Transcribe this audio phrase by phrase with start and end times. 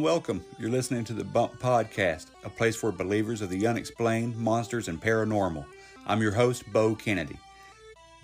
[0.00, 0.42] Welcome.
[0.58, 4.98] You're listening to the Bump Podcast, a place for believers of the unexplained, monsters, and
[4.98, 5.66] paranormal.
[6.06, 7.38] I'm your host, Bo Kennedy.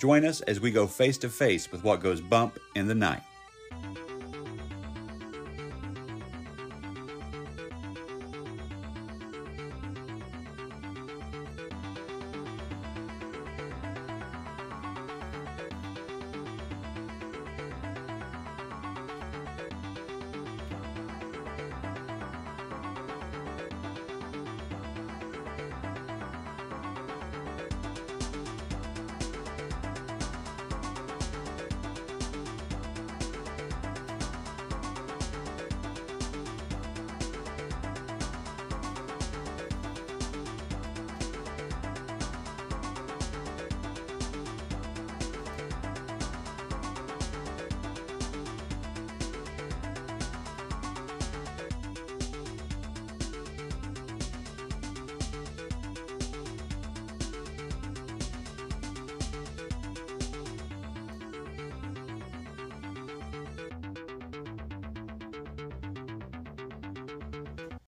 [0.00, 3.20] Join us as we go face to face with what goes bump in the night.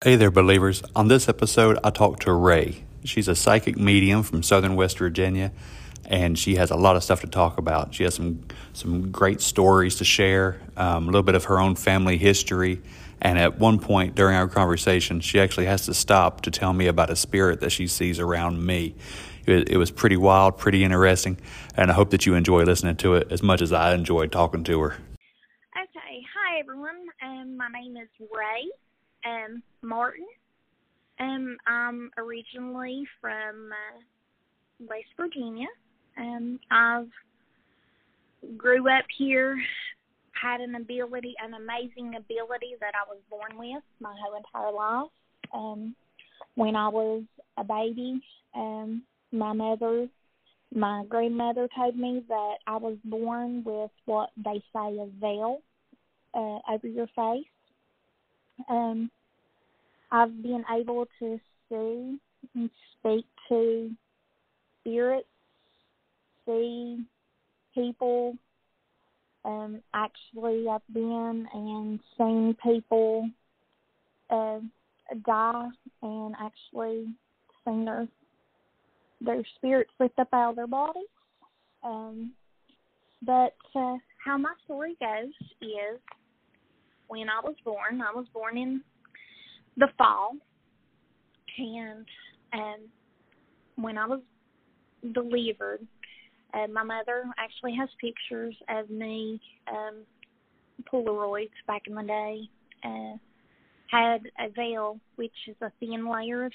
[0.07, 0.81] Hey there, believers.
[0.95, 2.85] On this episode, I talked to Ray.
[3.03, 5.51] She's a psychic medium from southern West Virginia,
[6.05, 7.93] and she has a lot of stuff to talk about.
[7.93, 11.75] She has some some great stories to share, um, a little bit of her own
[11.75, 12.81] family history,
[13.19, 16.87] and at one point during our conversation, she actually has to stop to tell me
[16.87, 18.95] about a spirit that she sees around me.
[19.45, 21.37] It, it was pretty wild, pretty interesting,
[21.75, 24.63] and I hope that you enjoy listening to it as much as I enjoyed talking
[24.63, 24.91] to her.
[25.75, 26.95] Okay, hi everyone.
[27.21, 28.71] Um, my name is Ray
[29.27, 30.27] um, Martin.
[31.19, 34.01] Um, I'm originally from uh,
[34.87, 35.67] West Virginia.
[36.17, 37.09] Um, I've
[38.55, 39.57] grew up here,
[40.41, 45.11] had an ability, an amazing ability that I was born with my whole entire life.
[45.53, 45.95] Um,
[46.55, 47.23] when I was
[47.57, 48.21] a baby,
[48.55, 50.07] um, my mother,
[50.73, 55.59] my grandmother told me that I was born with what they say a veil
[56.33, 57.45] uh, over your face.
[58.69, 59.11] Um,
[60.11, 61.39] I've been able to
[61.69, 62.17] see
[62.55, 63.91] and speak to
[64.79, 65.27] spirits,
[66.45, 67.03] see
[67.75, 68.35] people.
[69.47, 73.29] Um, actually, I've been and seen people
[74.29, 74.59] uh,
[75.25, 75.69] die,
[76.01, 77.07] and actually
[77.65, 78.07] seen their
[79.21, 81.03] their spirits lift up out of their bodies.
[81.81, 82.33] Um,
[83.25, 85.31] but uh, how my story goes
[85.61, 85.99] is
[87.07, 88.81] when I was born, I was born in
[89.77, 90.33] the fall,
[91.57, 92.05] and
[92.51, 92.79] um,
[93.77, 94.19] when I was
[95.13, 95.87] delivered,
[96.53, 100.03] uh, my mother actually has pictures of me, um,
[100.91, 102.41] Polaroids back in the day.
[102.83, 103.17] Uh,
[103.91, 106.51] had a veil, which is a thin layer of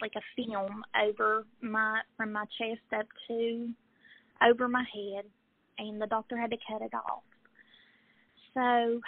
[0.00, 3.68] like a film over my from my chest up to
[4.42, 5.24] over my head,
[5.78, 7.22] and the doctor had to cut it off.
[8.54, 9.00] So,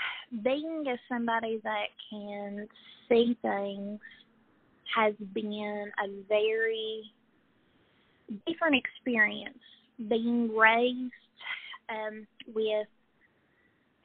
[0.44, 2.68] being as somebody that can
[3.08, 4.00] see things
[4.94, 7.02] has been a very
[8.46, 9.58] different experience.
[10.08, 11.12] Being raised
[11.88, 12.86] um, with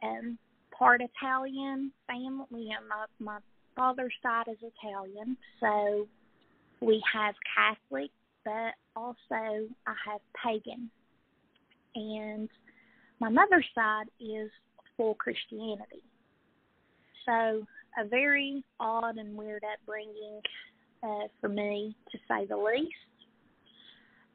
[0.03, 0.37] um,
[0.77, 3.37] part Italian family, know, my my
[3.75, 6.07] father's side is Italian, so
[6.81, 8.11] we have Catholic,
[8.43, 10.89] but also I have pagan,
[11.95, 12.49] and
[13.19, 14.49] my mother's side is
[14.97, 16.03] full Christianity.
[17.25, 17.65] So,
[17.97, 20.41] a very odd and weird upbringing
[21.03, 22.93] uh, for me, to say the least.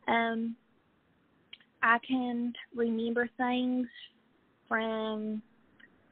[0.08, 0.56] Um,
[1.82, 3.86] I can remember things
[4.68, 5.42] from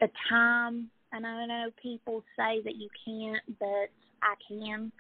[0.01, 3.91] the time, and I know people say that you can't, but
[4.23, 4.93] I can.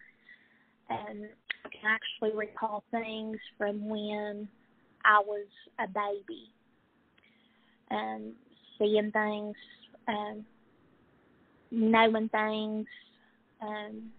[0.90, 1.24] And
[1.64, 4.48] I can actually recall things from when
[5.04, 5.46] I was
[5.78, 6.50] a baby.
[7.90, 8.32] And
[8.78, 9.56] seeing things,
[10.06, 10.44] um,
[11.70, 12.86] knowing things.
[13.60, 14.12] Um,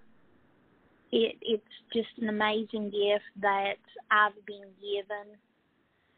[1.11, 1.63] it it's
[1.93, 3.77] just an amazing gift that
[4.11, 5.37] I've been given.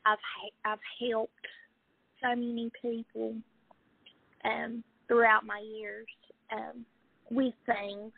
[0.06, 0.18] I've
[0.65, 1.48] I've helped
[2.21, 3.36] so many people
[4.44, 6.07] um, throughout my years
[6.51, 6.86] um,
[7.30, 8.12] with things.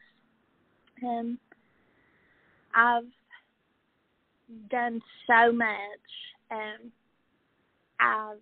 [1.03, 1.37] Um,
[2.75, 3.03] I've
[4.69, 5.67] done so much.
[6.51, 6.91] Um,
[7.99, 8.37] I've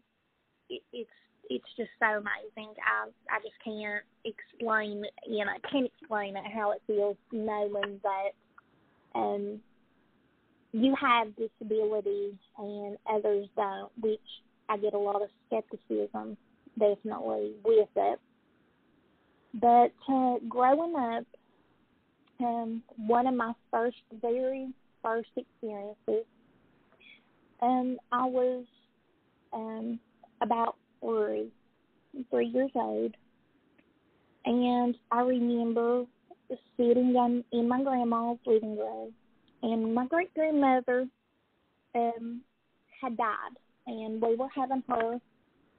[0.70, 1.10] it, it's
[1.50, 2.74] it's just so amazing.
[2.86, 8.00] I I just can't explain, you know, I can't explain it how it feels knowing
[8.04, 9.60] that um
[10.74, 14.20] you have disability and others don't, which
[14.70, 16.38] I get a lot of skepticism
[16.80, 18.20] definitely with it.
[19.54, 21.26] But uh, growing up,
[22.40, 24.70] um, one of my first, very
[25.04, 26.26] first experiences,
[27.62, 28.66] um, I was
[29.54, 30.00] um,
[30.42, 31.50] about three,
[32.30, 33.14] three years old,
[34.46, 36.06] and I remember
[36.78, 39.14] sitting in, in my grandma's living room,
[39.62, 41.08] and my great grandmother
[41.96, 42.42] um,
[43.02, 43.56] had died,
[43.88, 45.20] and we were having her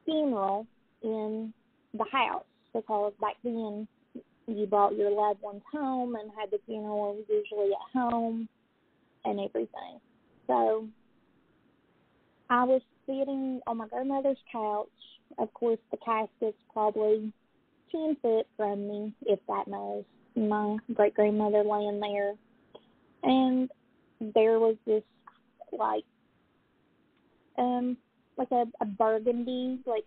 [0.05, 0.67] funeral
[1.03, 1.53] in
[1.95, 2.45] the house
[2.75, 3.87] because back then
[4.47, 8.49] you brought your loved ones home and had the funeral usually at home
[9.25, 10.01] and everything.
[10.47, 10.87] So
[12.51, 14.89] I was sitting on my grandmother's couch.
[15.39, 17.33] Of course, the casket's probably
[17.91, 20.05] 10 feet from me, if that knows.
[20.37, 22.35] My great grandmother laying there.
[23.23, 23.71] And
[24.35, 25.03] there was this,
[25.73, 26.05] like,
[27.59, 27.97] um,
[28.37, 30.05] like a, a burgundy, like,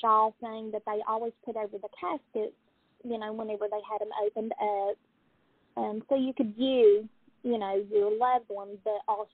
[0.00, 2.54] shawl thing that they always put over the caskets,
[3.04, 4.96] you know, whenever they had them opened up.
[5.76, 7.08] Um, so you could view
[7.42, 9.30] you know, your loved one, but also,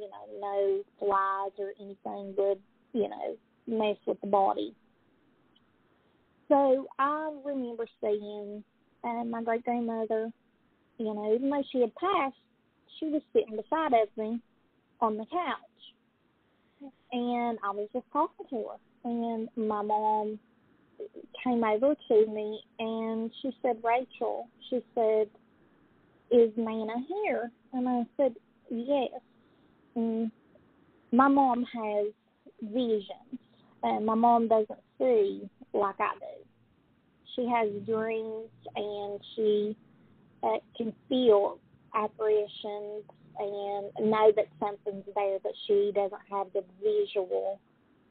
[0.00, 2.58] you know, no flies or anything would,
[2.92, 3.36] you know,
[3.66, 4.74] mess with the body.
[6.48, 8.64] So I remember seeing
[9.04, 10.30] uh, my great grandmother,
[10.98, 12.36] you know, even though she had passed,
[12.98, 14.40] she was sitting beside of me
[15.00, 16.92] on the couch.
[17.12, 18.76] And I was just talking to her.
[19.04, 20.38] And my mom
[21.42, 25.28] came over to me and she said, Rachel, she said,
[26.30, 27.50] is Nana here?
[27.72, 28.34] And I said,
[28.70, 29.10] yes.
[29.94, 30.30] And
[31.12, 32.06] my mom has
[32.60, 33.38] visions,
[33.82, 36.44] and my mom doesn't see like I do.
[37.36, 39.76] She has dreams, and she
[40.44, 41.58] uh, can feel
[41.94, 43.04] apparitions
[43.38, 47.58] and know that something's there, but she doesn't have the visual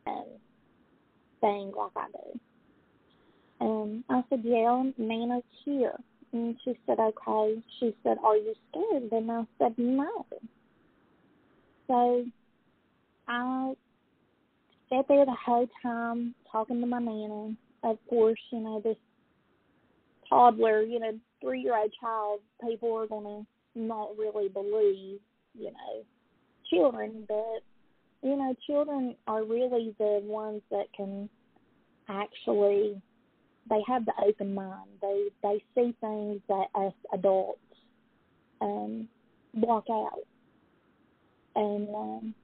[0.07, 0.25] um,
[1.41, 2.39] thing like I do.
[3.59, 5.95] And I said, yeah, Nana's here.
[6.33, 7.61] And she said, okay.
[7.79, 9.11] She said, are you scared?
[9.11, 10.25] And I said, no.
[11.87, 12.25] So
[13.27, 13.73] I
[14.89, 17.55] sat there the whole time talking to my nana.
[17.83, 18.97] Of course, you know, this
[20.27, 21.13] toddler, you know,
[21.43, 23.45] three year old child, people are to
[23.75, 25.19] not really believe,
[25.53, 26.03] you know,
[26.69, 27.61] children, but,
[28.21, 31.29] you know, children are really the ones that can
[32.09, 33.01] actually
[33.69, 34.89] they have the open mind.
[35.01, 37.59] They they see things that us adults
[38.61, 39.07] um,
[39.53, 40.19] block out.
[41.55, 42.35] And um,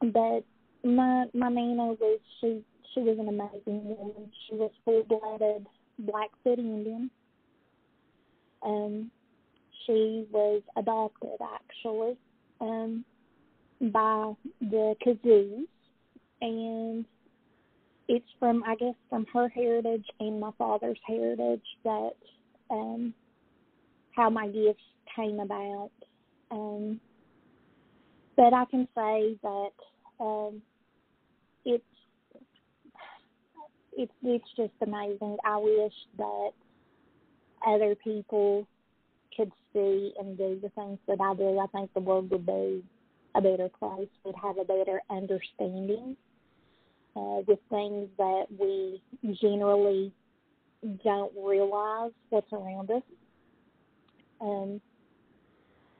[0.00, 0.44] but
[0.88, 2.62] my my nana was she
[2.94, 4.30] she was an amazing woman.
[4.48, 5.66] She was full blooded
[5.98, 7.10] Blackfoot Indian.
[8.62, 9.10] Um,
[9.86, 12.16] she was adopted actually
[12.60, 13.04] um,
[13.80, 15.66] by the Kazoos,
[16.40, 17.04] and
[18.08, 22.10] it's from I guess from her heritage and my father's heritage that
[22.70, 23.14] um
[24.16, 24.82] how my gifts
[25.14, 25.90] came about.
[26.50, 27.00] Um
[28.36, 29.70] but I can say that
[30.18, 30.60] um
[31.64, 31.84] it's
[33.96, 35.36] it's it's just amazing.
[35.44, 36.50] I wish that
[37.66, 38.66] other people
[39.36, 41.58] could see and do the things that I do.
[41.58, 42.84] I think the world would be
[43.34, 44.08] a better place.
[44.24, 46.16] We'd have a better understanding
[47.16, 49.02] uh, with things that we
[49.40, 50.12] generally
[51.04, 53.02] don't realize what's around us.
[54.40, 54.80] Um,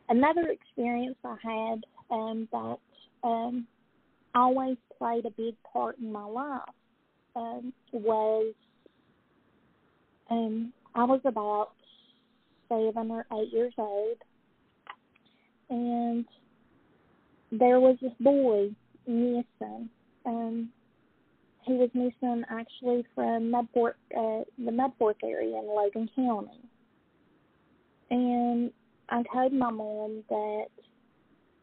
[0.08, 2.76] another experience I had um, that
[3.22, 3.66] um,
[4.34, 6.62] always played a big part in my life
[7.36, 8.54] um, was
[10.30, 11.70] um, I was about
[12.68, 14.16] seven or eight years old,
[15.68, 16.24] and
[17.52, 18.70] there was this boy
[19.06, 19.88] missing.
[20.26, 20.70] Um,
[21.62, 26.60] he was missing actually from Mud Fork, uh, the Mud Fork area in Logan County.
[28.10, 28.72] And
[29.08, 30.66] I told my mom that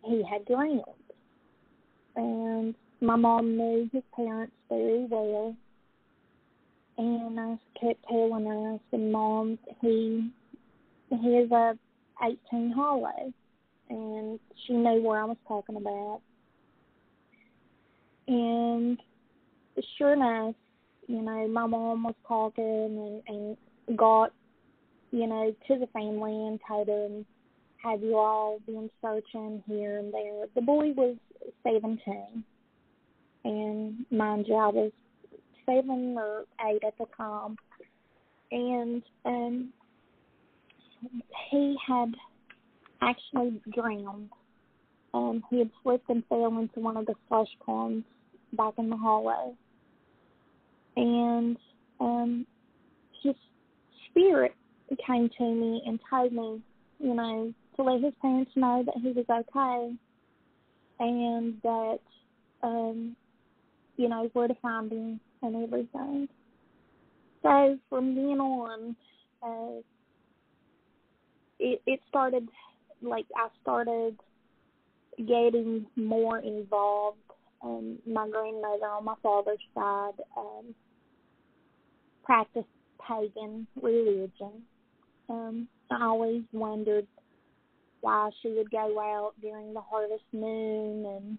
[0.03, 0.81] he had drowned.
[2.15, 5.55] And my mom knew his parents very well.
[6.97, 10.31] And I kept telling her, I said, Mom, he
[11.09, 11.77] he is a
[12.23, 13.33] 18 hollow.
[13.89, 16.21] And she knew where I was talking about.
[18.27, 18.97] And
[19.97, 20.55] sure enough,
[21.07, 24.33] you know, my mom was talking and, and got,
[25.11, 27.25] you know, to the family and told them,
[27.81, 30.45] have you all been searching here and there?
[30.55, 31.15] The boy was
[31.63, 32.43] 17.
[33.45, 34.91] And mind you, I was
[35.67, 37.57] seven or eight at the time.
[38.51, 39.74] And um,
[41.51, 42.13] he had
[43.01, 44.29] actually drowned.
[45.13, 48.05] Um, he had slipped and fell into one of the slush ponds
[48.53, 49.53] back in the hallway
[50.97, 51.57] and
[52.00, 52.45] um,
[53.24, 53.36] his
[54.09, 54.53] spirit
[55.05, 56.62] came to me and told me,
[57.00, 59.95] you know, to let his parents know that he was okay
[61.00, 62.00] and that
[62.63, 63.15] um
[63.97, 66.27] you know where to find him and everything.
[67.41, 68.95] So from then on,
[69.41, 69.81] uh,
[71.59, 72.47] it it started
[73.01, 74.17] like I started
[75.17, 77.17] getting more involved.
[77.63, 80.75] Um, my grandmother on my father's side um,
[82.23, 82.67] practiced
[83.07, 84.63] pagan religion.
[85.29, 87.07] Um, I always wondered
[88.01, 91.37] why she would go out during the harvest moon and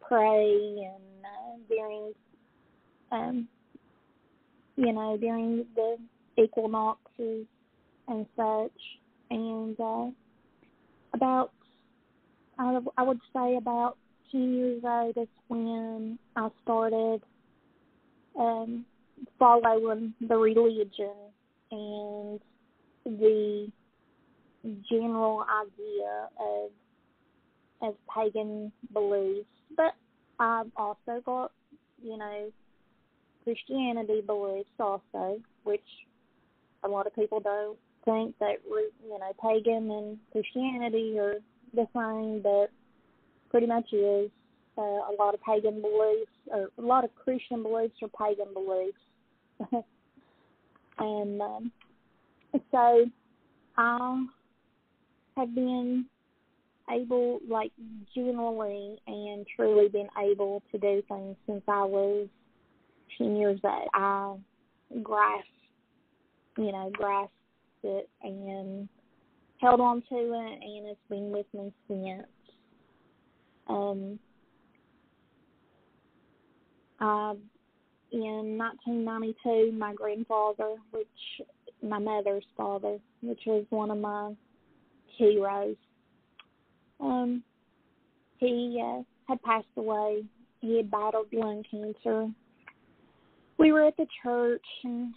[0.00, 2.12] pray and uh, during
[3.12, 3.48] um
[4.76, 5.96] you know during the
[6.42, 7.46] equinoxes
[8.08, 8.80] and such.
[9.30, 10.06] And uh
[11.12, 11.50] about
[12.58, 13.96] I, I would say about
[14.30, 17.22] 10 years old is when I started
[18.38, 18.84] um
[19.38, 21.14] following the religion
[21.70, 22.40] and
[23.04, 23.70] the
[24.90, 26.70] general idea of
[27.82, 29.46] of pagan beliefs,
[29.76, 29.94] but
[30.38, 31.52] I've also got
[32.02, 32.50] you know
[33.44, 35.84] Christianity beliefs also, which
[36.82, 41.36] a lot of people don't think that you know pagan and Christianity are
[41.74, 42.70] the same, but
[43.50, 44.30] pretty much is.
[44.76, 48.98] Uh, a lot of pagan beliefs, or a lot of Christian beliefs, are pagan beliefs,
[50.98, 51.72] and um,
[52.72, 53.06] so
[53.76, 54.24] I
[55.36, 56.06] have been
[56.90, 57.70] able, like
[58.14, 62.26] genuinely and truly been able to do things since I was
[63.18, 63.88] 10 years old.
[63.94, 64.34] I
[65.02, 65.48] grasped,
[66.58, 67.32] you know, grasped
[67.82, 68.88] it and
[69.60, 72.26] held on to it, and it's been with me since.
[73.66, 74.18] Um,
[77.00, 77.34] uh,
[78.12, 81.08] in 1992, my grandfather, which
[81.82, 84.32] my mother's father, which was one of my
[85.16, 85.76] heroes.
[87.00, 87.42] Um,
[88.38, 90.24] he uh, had passed away.
[90.60, 92.28] He had battled lung cancer.
[93.58, 95.14] We were at the church and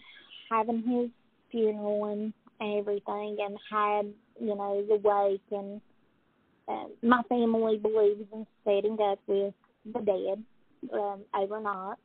[0.50, 1.10] having his
[1.50, 5.42] funeral and everything, and had you know the wake.
[5.50, 5.80] And
[6.68, 9.54] uh, my family believes in setting up with
[9.92, 10.44] the dead
[10.92, 11.96] um, overnight.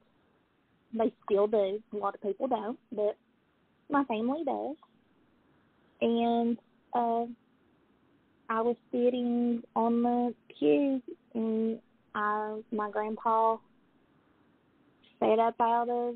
[0.93, 1.81] They still do.
[1.93, 3.17] A lot of people don't, but
[3.89, 4.75] my family does.
[6.01, 6.57] And
[6.93, 7.25] uh,
[8.49, 11.01] I was sitting on the pew,
[11.33, 11.79] and
[12.13, 13.57] I, my grandpa
[15.23, 16.15] sat up out of.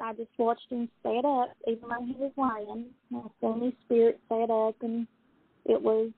[0.00, 2.86] I just watched him stand up, even though he was lying.
[3.10, 5.06] My family spirit sat up, and
[5.64, 6.10] it was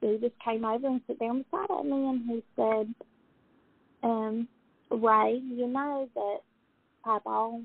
[0.00, 2.94] he just came over and sat down beside of me, and he said,
[4.02, 4.48] um,
[4.90, 6.38] "Ray, you know that
[7.04, 7.62] Papa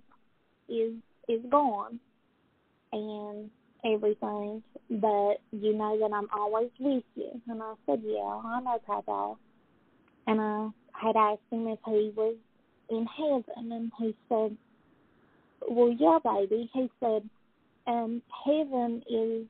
[0.69, 0.93] is
[1.27, 2.00] is gone,
[2.91, 3.50] and
[3.83, 7.41] everything, but you know that I'm always with you.
[7.50, 9.35] And I said, yeah, I know, Papa.
[10.27, 12.35] And I had asked him if he was
[12.89, 14.55] in heaven, and he said,
[15.69, 16.69] well, yeah, baby.
[16.73, 17.27] He said,
[17.87, 19.47] um, heaven is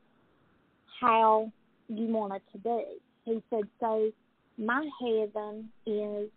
[1.02, 1.52] how
[1.88, 2.84] you want it to be.
[3.26, 4.12] He said, so
[4.58, 6.30] my heaven is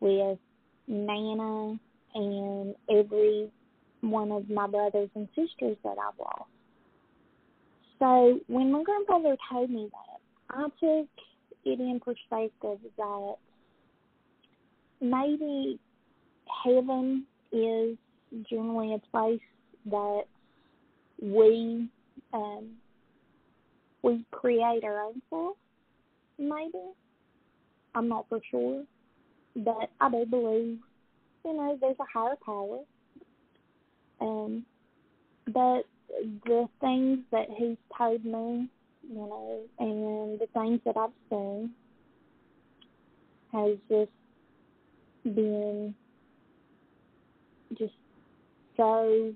[0.00, 0.38] with
[0.88, 1.78] Nana
[2.14, 3.50] and every
[4.00, 6.50] one of my brothers and sisters that I've lost.
[7.98, 11.08] So when my grandfather told me that, I took
[11.64, 13.34] it in perspective that
[15.00, 15.78] maybe
[16.64, 17.96] heaven is
[18.48, 19.40] generally a place
[19.86, 20.22] that
[21.20, 21.88] we
[22.32, 22.70] um,
[24.02, 25.52] we create our own for,
[26.38, 26.78] Maybe
[27.94, 28.84] I'm not for sure,
[29.54, 30.78] but I do believe
[31.44, 32.80] you know there's a higher power.
[34.20, 34.64] Um,
[35.46, 35.82] but
[36.44, 38.68] the things that he's told me,
[39.08, 41.70] you know, and the things that I've seen
[43.52, 44.10] has just
[45.24, 45.94] been
[47.78, 47.94] just
[48.76, 49.32] so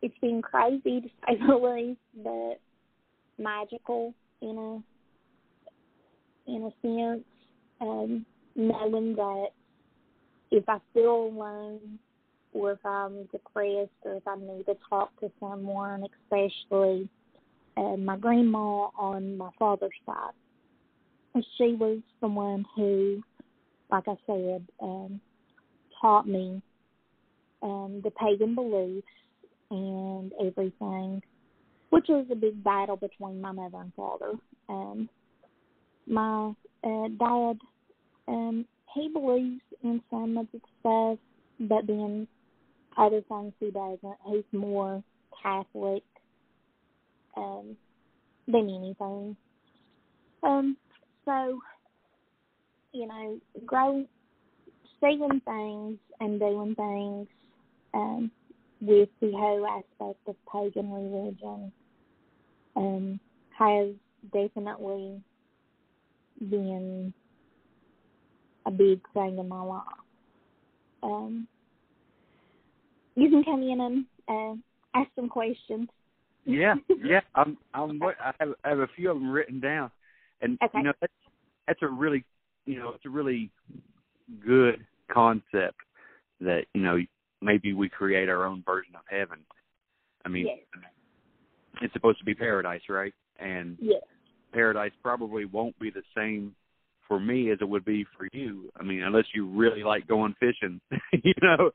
[0.00, 2.60] it's been crazy to say the least, but
[3.42, 4.82] magical in
[6.46, 7.24] a in a sense.
[7.80, 9.48] Um, knowing that
[10.50, 11.98] if I feel alone
[12.52, 17.08] or if I'm depressed or if I need to talk to someone, especially
[17.76, 20.32] uh, my grandma on my father's side.
[21.56, 23.22] She was the one who,
[23.90, 25.20] like I said, um,
[26.02, 26.60] taught me
[27.62, 29.06] um, the pagan beliefs
[29.70, 31.22] and everything,
[31.90, 34.32] which was a big battle between my mother and father.
[34.68, 35.08] Um,
[36.06, 36.52] my
[36.84, 37.58] uh, dad,
[38.28, 41.18] um, he believes in some of the stuff,
[41.60, 42.26] but then
[42.98, 44.18] other things he doesn't.
[44.26, 45.02] He's more
[45.42, 46.02] Catholic
[47.36, 47.76] um,
[48.46, 49.36] than anything.
[50.42, 50.76] Um,
[51.24, 51.60] so,
[52.92, 54.04] you know, grow,
[55.02, 57.28] seeing things and doing things
[57.94, 58.30] um,
[58.80, 61.72] with the whole aspect of pagan religion
[62.76, 63.20] um,
[63.58, 63.88] has
[64.32, 65.20] definitely
[66.50, 67.12] been
[68.66, 69.82] a big thing in my life.
[71.02, 71.46] Um,
[73.14, 75.88] you can come in and uh, ask some questions.
[76.44, 77.20] Yeah, yeah.
[77.34, 77.56] I'm.
[77.74, 78.02] I'm.
[78.02, 78.54] I have.
[78.64, 79.90] I have a few of them written down,
[80.40, 80.78] and okay.
[80.78, 81.12] you know that's
[81.66, 82.24] that's a really,
[82.66, 83.50] you know, it's a really
[84.44, 85.76] good concept
[86.40, 86.98] that you know
[87.40, 89.38] maybe we create our own version of heaven.
[90.24, 90.82] I mean, yes.
[91.80, 93.12] it's supposed to be paradise, right?
[93.38, 94.02] And yes.
[94.52, 96.54] paradise probably won't be the same
[97.08, 98.70] for me as it would be for you.
[98.78, 100.80] I mean, unless you really like going fishing,
[101.12, 101.70] you know.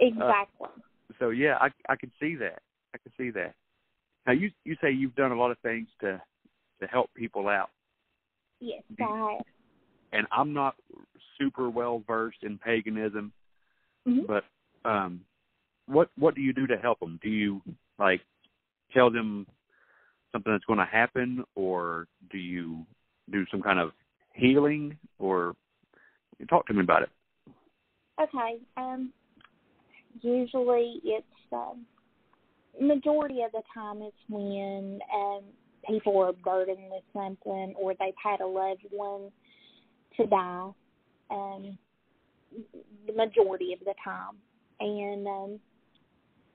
[0.00, 0.68] Exactly.
[0.68, 2.60] Uh, so yeah, I I can see that.
[2.94, 3.54] I can see that.
[4.26, 6.20] Now you you say you've done a lot of things to
[6.80, 7.70] to help people out.
[8.60, 9.46] Yes, I have.
[10.12, 10.74] And I'm not
[11.38, 13.32] super well versed in paganism,
[14.06, 14.26] mm-hmm.
[14.26, 14.44] but
[14.88, 15.20] um,
[15.86, 17.18] what what do you do to help them?
[17.22, 17.62] Do you
[17.98, 18.20] like
[18.92, 19.46] tell them
[20.32, 22.86] something that's going to happen, or do you
[23.30, 23.92] do some kind of
[24.34, 25.54] healing, or
[26.48, 27.10] talk to me about it?
[28.20, 28.58] Okay.
[28.76, 29.12] Um,
[30.20, 31.86] usually it's um,
[32.80, 35.42] majority of the time it's when um,
[35.86, 39.30] people are burdened with something or they've had a loved one
[40.18, 40.70] to die.
[41.30, 41.78] Um,
[43.06, 44.36] the majority of the time,
[44.80, 45.60] and um,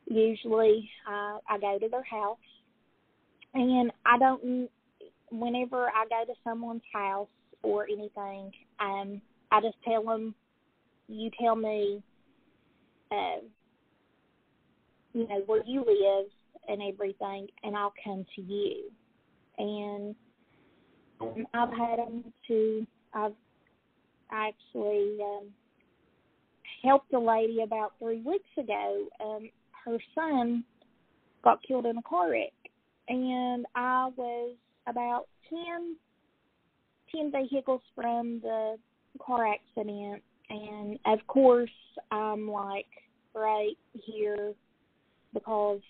[0.08, 2.38] usually I, I go to their house,
[3.54, 4.70] and I don't.
[5.30, 7.28] Whenever I go to someone's house
[7.62, 10.34] or anything, um, I just tell them,
[11.08, 12.02] "You tell me."
[13.12, 13.46] Uh,
[15.14, 16.28] you know, where you live
[16.68, 18.92] and everything, and I'll come to you.
[19.58, 20.16] And
[21.54, 23.34] I've had them to, I've
[24.34, 25.48] actually um,
[26.84, 29.06] helped a lady about three weeks ago.
[29.24, 29.50] Um,
[29.86, 30.64] her son
[31.44, 32.54] got killed in a car wreck,
[33.08, 34.56] and I was
[34.88, 35.96] about ten,
[37.14, 38.76] ten vehicles from the
[39.22, 41.70] car accident, and of course
[42.12, 42.88] I'm like
[43.36, 44.54] right here
[45.34, 45.82] because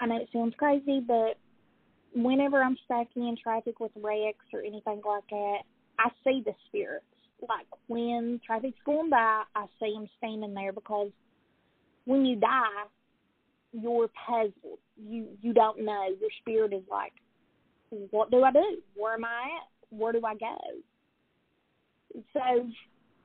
[0.00, 1.36] I know it sounds crazy, but
[2.14, 5.58] whenever I'm stuck in traffic with wrecks or anything like that,
[6.00, 7.04] I see the spirits.
[7.46, 11.10] Like when traffic's going by, I see them standing there because
[12.04, 12.84] when you die,
[13.72, 14.78] you're puzzled.
[14.96, 16.08] You you don't know.
[16.20, 17.12] Your spirit is like,
[18.10, 18.78] what do I do?
[18.94, 19.68] Where am I at?
[19.90, 20.56] Where do I go?
[22.32, 22.68] So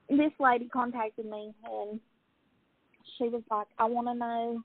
[0.10, 2.00] this lady contacted me and
[3.18, 4.62] she was like, I want to know,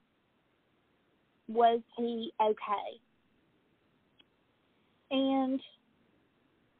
[1.49, 3.01] was he okay?
[5.11, 5.61] And,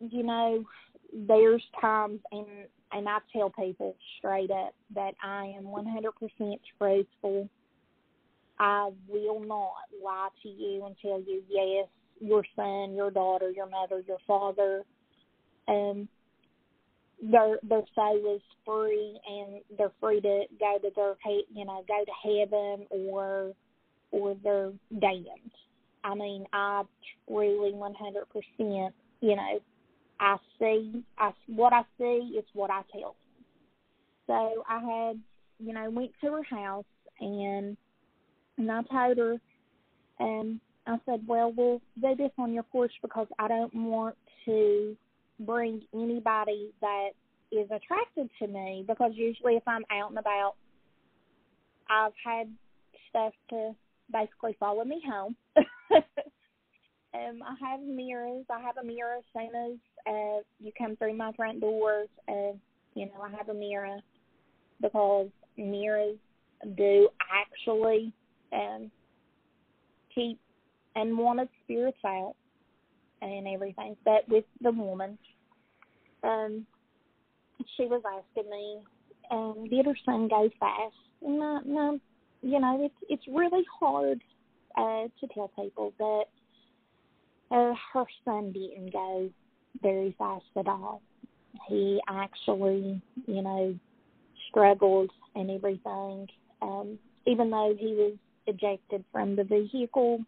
[0.00, 0.64] you know,
[1.12, 2.46] there's times, and,
[2.92, 7.48] and I tell people straight up that I am 100% truthful.
[8.58, 11.88] I will not lie to you and tell you, yes,
[12.20, 14.82] your son, your daughter, your mother, your father,
[15.68, 16.08] um,
[17.22, 21.14] their their soul is free and they're free to go to their
[21.54, 23.52] you know go to heaven or
[24.10, 25.52] or they're damned.
[26.02, 26.82] I mean, I
[27.28, 29.60] truly one hundred percent, you know,
[30.20, 33.16] I see I what I see is what I tell.
[34.28, 35.20] So I had,
[35.59, 36.85] you know, went to her house
[37.20, 37.76] and
[38.59, 39.37] and I told her,
[40.18, 44.96] and I said, well, we'll do this on your porch because I don't want to
[45.40, 47.11] bring anybody that
[47.50, 50.54] is attracted to me because usually if I'm out and about,
[51.88, 52.52] I've had
[53.09, 53.74] stuff to
[54.12, 55.37] basically follow me home.
[55.56, 56.04] um,
[57.14, 58.44] I have mirrors.
[58.50, 62.08] I have a mirror as soon as uh, you come through my front doors.
[62.28, 62.52] Uh,
[62.94, 63.98] you know, I have a mirror
[64.80, 66.16] because mirrors
[66.76, 68.12] do actually
[68.52, 68.90] um,
[70.14, 70.38] keep
[70.96, 72.34] unwanted spirits out
[73.22, 73.96] and everything.
[74.04, 75.18] But with the woman,
[76.22, 76.66] um,
[77.76, 78.78] she was asking me,
[79.30, 80.94] um, did her son go fast?
[81.22, 82.00] And no,
[82.42, 84.20] you know, it's it's really hard
[84.76, 86.24] uh, to tell people that
[87.50, 89.30] uh, her son didn't go
[89.83, 91.02] very fast at all.
[91.68, 93.74] He actually, you know,
[94.48, 96.28] struggled and everything.
[96.62, 98.14] Um, even though he was
[98.46, 100.24] ejected from the vehicle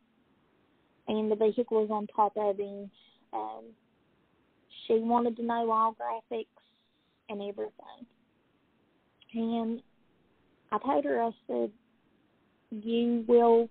[1.09, 2.91] and the vehicle was on top of him,
[3.33, 3.65] um,
[4.87, 6.47] she wanted to know all graphics
[7.29, 8.07] and everything.
[9.35, 9.83] And
[10.71, 11.71] I told her, I said,
[12.71, 13.69] you will,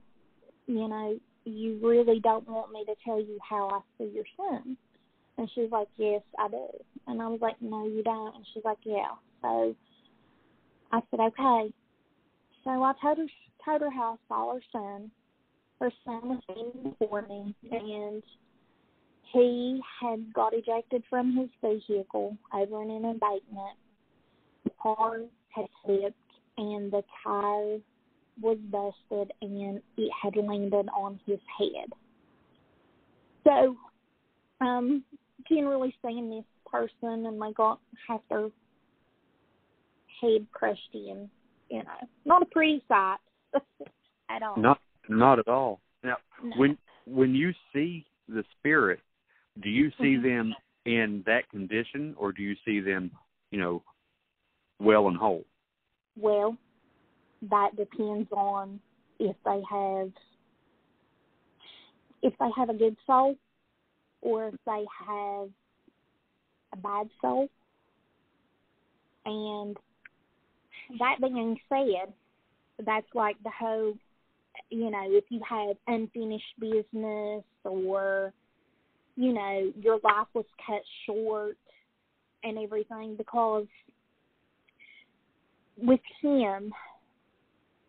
[0.67, 4.77] you know, you really don't want me to tell you how I see your son.
[5.41, 6.67] And she's like, yes, I do.
[7.07, 8.35] And I was like, no, you don't.
[8.35, 9.09] And she's like, yeah.
[9.41, 9.75] So
[10.91, 11.73] I said, okay.
[12.63, 13.25] So I told her,
[13.65, 15.09] told her how I saw her son.
[15.79, 18.21] Her son was standing before me, and
[19.33, 21.49] he had got ejected from his
[21.87, 23.77] vehicle over in an embankment.
[24.63, 26.15] The car had slipped,
[26.59, 27.79] and the tire
[28.39, 31.89] was busted and it had landed on his head.
[33.43, 33.75] So,
[34.63, 35.03] um,
[35.49, 38.49] generally seeing this person and they got half their
[40.21, 41.29] head crushed in,
[41.69, 43.17] you know, not a pretty sight
[44.29, 44.57] at all.
[44.57, 45.81] Not not at all.
[46.03, 46.51] Now, No.
[46.57, 48.99] when when you see the spirit,
[49.61, 50.23] do you see Mhm.
[50.23, 53.11] them in that condition, or do you see them,
[53.51, 53.83] you know,
[54.79, 55.45] well and whole?
[56.15, 56.57] Well,
[57.43, 58.79] that depends on
[59.19, 60.11] if they have
[62.21, 63.35] if they have a good soul
[64.21, 65.49] or if they have
[66.73, 67.47] a bad soul.
[69.25, 69.77] And
[70.99, 72.13] that being said,
[72.85, 73.93] that's like the whole
[74.69, 78.33] you know, if you have unfinished business or
[79.15, 81.57] you know, your life was cut short
[82.43, 83.67] and everything because
[85.77, 86.73] with him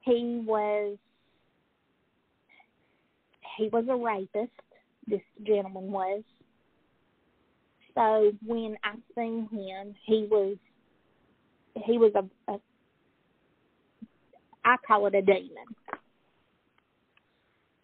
[0.01, 0.97] he was
[3.57, 4.51] he was a rapist
[5.07, 6.23] this gentleman was.
[7.95, 10.57] So when i seen him he was
[11.85, 12.59] he was a, a
[14.65, 15.51] i call it a demon.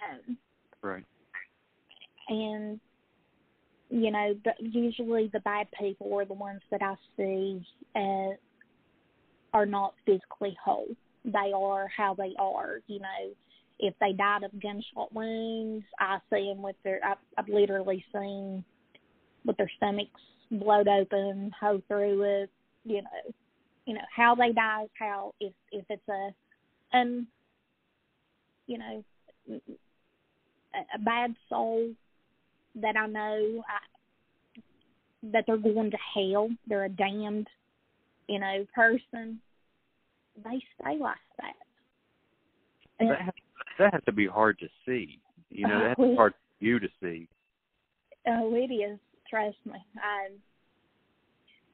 [0.03, 0.39] Um,
[0.81, 1.05] Right.
[2.29, 2.81] and
[3.91, 7.61] you know the, usually the bad people are the ones that i see
[7.97, 8.37] uh
[9.53, 10.89] are not physically whole.
[11.25, 13.35] They are how they are you know
[13.79, 18.65] if they died of gunshot wounds i see them with their i've, I've literally seen
[19.45, 22.51] with their stomachs blowed open hoe through it
[22.85, 23.35] you know
[23.87, 27.27] you know how they die is how if if it's a um
[28.67, 29.05] you know
[30.75, 31.91] a, a bad soul
[32.77, 34.61] that I know I,
[35.33, 36.51] that they're going to hell.
[36.67, 37.49] They're a damned,
[38.29, 39.41] you know, person.
[40.45, 41.55] They stay like that.
[43.01, 43.33] And-
[43.79, 45.21] That has, to be hard to see.
[45.51, 47.29] You know, that's Oh, hard for you to see.
[48.27, 48.99] Oh, it is.
[49.31, 49.75] Trust me.
[49.97, 50.33] Um,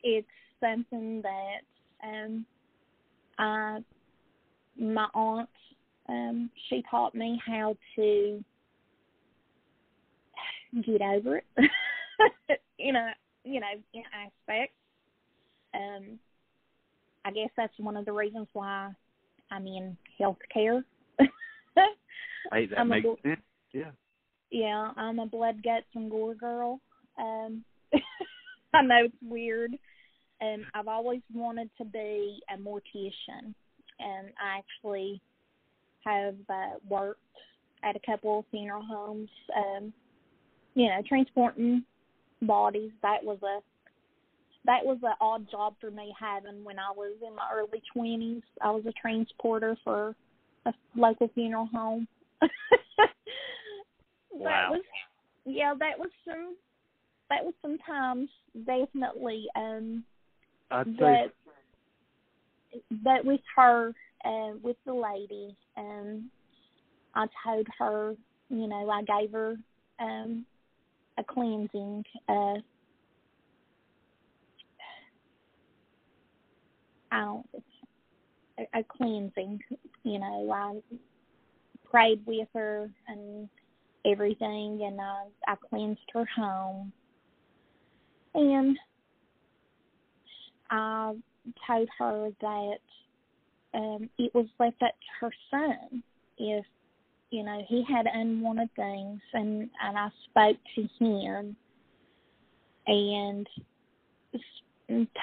[0.02, 0.26] it's
[0.60, 2.44] something that um,
[3.38, 3.78] I,
[4.78, 5.48] my aunt,
[6.08, 8.44] um, she taught me how to
[10.84, 11.46] get over it.
[12.78, 13.08] you know,
[13.44, 14.74] you know, in aspects.
[15.74, 16.18] Um,
[17.24, 18.90] I guess that's one of the reasons why
[19.50, 20.84] I'm in healthcare.
[22.52, 23.40] Hey, that I'm a makes little- sense.
[23.72, 23.90] Yeah.
[24.50, 26.80] yeah, I'm a blood guts and gore girl.
[27.18, 27.64] Um
[28.74, 29.72] I know it's weird.
[30.42, 33.54] Um I've always wanted to be a mortician
[33.98, 35.20] and I actually
[36.04, 37.20] have uh, worked
[37.82, 39.92] at a couple of funeral homes, um,
[40.74, 41.84] you know, transporting
[42.42, 42.90] bodies.
[43.02, 43.60] That was a
[44.66, 48.42] that was an odd job for me having when I was in my early twenties.
[48.60, 50.14] I was a transporter for
[50.66, 52.06] a local funeral home.
[54.36, 54.50] Wow.
[54.50, 54.82] That was
[55.46, 56.56] yeah, that was some
[57.30, 58.28] that was some times
[58.66, 60.02] definitely um
[60.72, 61.30] I'd say
[62.72, 63.92] but but with her
[64.24, 66.30] uh with the lady um
[67.14, 68.16] I told her,
[68.48, 69.54] you know, I gave her
[70.00, 70.44] um
[71.16, 72.54] a cleansing uh
[77.12, 77.46] I don't
[78.58, 79.60] a, a cleansing,
[80.04, 80.96] you know, I
[81.90, 83.48] prayed with her and
[84.04, 86.92] everything and I I cleansed her home.
[88.34, 88.78] And
[90.70, 91.14] I
[91.66, 92.78] told her that
[93.74, 96.02] um it was left up to her son
[96.38, 96.64] if
[97.30, 101.56] you know he had unwanted things and and I spoke to him
[102.86, 103.48] and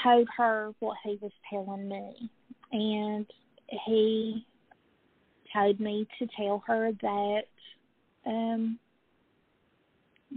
[0.03, 2.29] told her what he was telling me.
[2.71, 3.25] And
[3.85, 4.45] he
[5.53, 7.43] told me to tell her that
[8.25, 8.79] um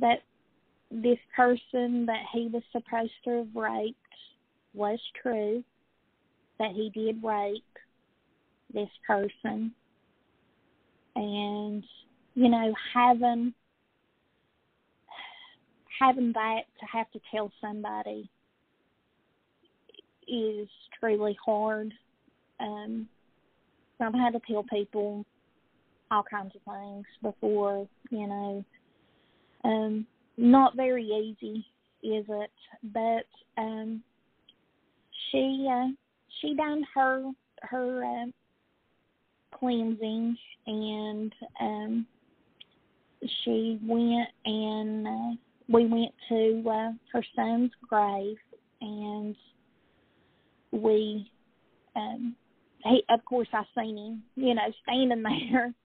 [0.00, 0.22] that
[0.90, 3.98] this person that he was supposed to have raped
[4.74, 5.62] was true
[6.58, 7.64] that he did rape
[8.72, 9.72] this person.
[11.16, 11.84] And
[12.34, 13.54] you know having
[16.00, 18.28] having that to have to tell somebody
[20.26, 21.92] is truly hard.
[22.58, 23.08] Um
[24.00, 25.24] I've had to tell people
[26.10, 28.64] all kinds of things before, you know.
[29.64, 31.64] Um, not very easy,
[32.02, 32.50] is it?
[32.92, 33.26] But
[33.60, 34.02] um,
[35.30, 35.88] she uh,
[36.40, 37.30] she done her
[37.62, 38.26] her uh,
[39.58, 42.06] cleansing, and um,
[43.44, 45.36] she went and uh,
[45.68, 48.36] we went to uh, her son's grave,
[48.80, 49.36] and
[50.72, 51.30] we
[51.96, 52.34] um,
[52.84, 55.72] he of course I seen him, you know, standing there.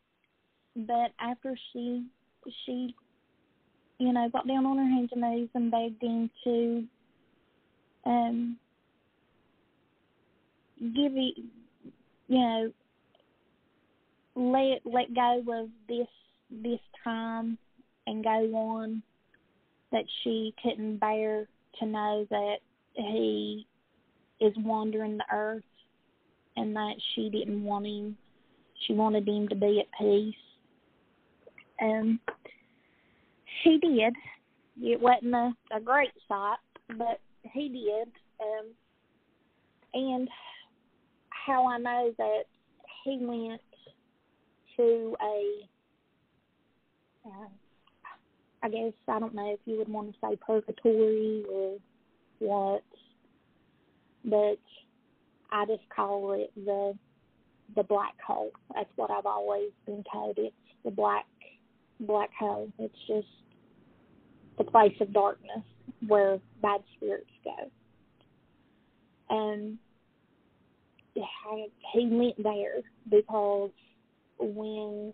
[0.76, 2.06] But after she
[2.66, 2.96] she
[4.00, 6.84] you know, got down on her hands and knees and begged him to
[8.06, 8.58] um
[10.80, 11.34] give it
[12.30, 12.72] you know
[14.36, 16.08] let let go of this
[16.50, 17.58] this time
[18.08, 19.04] and go on
[19.92, 21.46] that she couldn't bear
[21.80, 22.58] to know that
[22.94, 23.68] he
[24.40, 25.64] is wandering the earth
[26.60, 28.18] and that she didn't want him.
[28.86, 30.36] She wanted him to be at peace.
[31.82, 32.20] Um
[33.64, 34.14] he did.
[34.82, 36.58] It wasn't a, a great sight
[36.90, 37.20] but
[37.54, 38.12] he did.
[38.42, 38.68] Um
[39.94, 40.30] and
[41.30, 42.44] how i know that
[43.04, 43.62] he went
[44.78, 45.68] to a
[47.26, 47.48] uh,
[48.62, 51.78] I guess I don't know if you would want to say purgatory or
[52.40, 52.84] what,
[54.26, 54.60] but
[55.52, 56.94] I just call it the
[57.76, 58.52] the black hole.
[58.74, 60.38] That's what I've always been told.
[60.38, 61.26] It's the black
[62.00, 62.72] black hole.
[62.80, 63.28] It's just
[64.58, 65.64] the place of darkness
[66.08, 67.72] where bad spirits go.
[69.30, 69.78] And
[71.94, 73.72] he went there because
[74.40, 75.14] when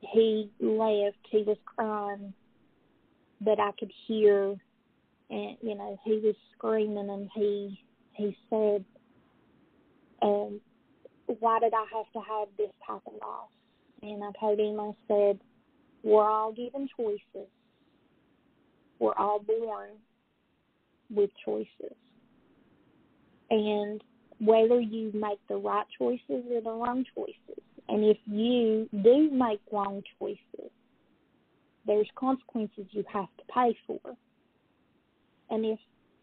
[0.00, 2.32] he left, he was crying,
[3.40, 4.54] but I could hear,
[5.30, 7.80] and you know, he was screaming, and he
[8.14, 8.84] he said,
[10.22, 10.60] um,
[11.26, 13.50] "Why did I have to have this type of loss?"
[14.02, 15.40] And I told him, I said,
[16.02, 17.48] "We're all given choices.
[18.98, 19.90] We're all born
[21.10, 21.96] with choices,
[23.50, 24.02] and
[24.38, 29.60] whether you make the right choices or the wrong choices." And if you do make
[29.70, 30.70] wrong choices,
[31.86, 34.16] there's consequences you have to pay for.
[35.50, 35.78] And if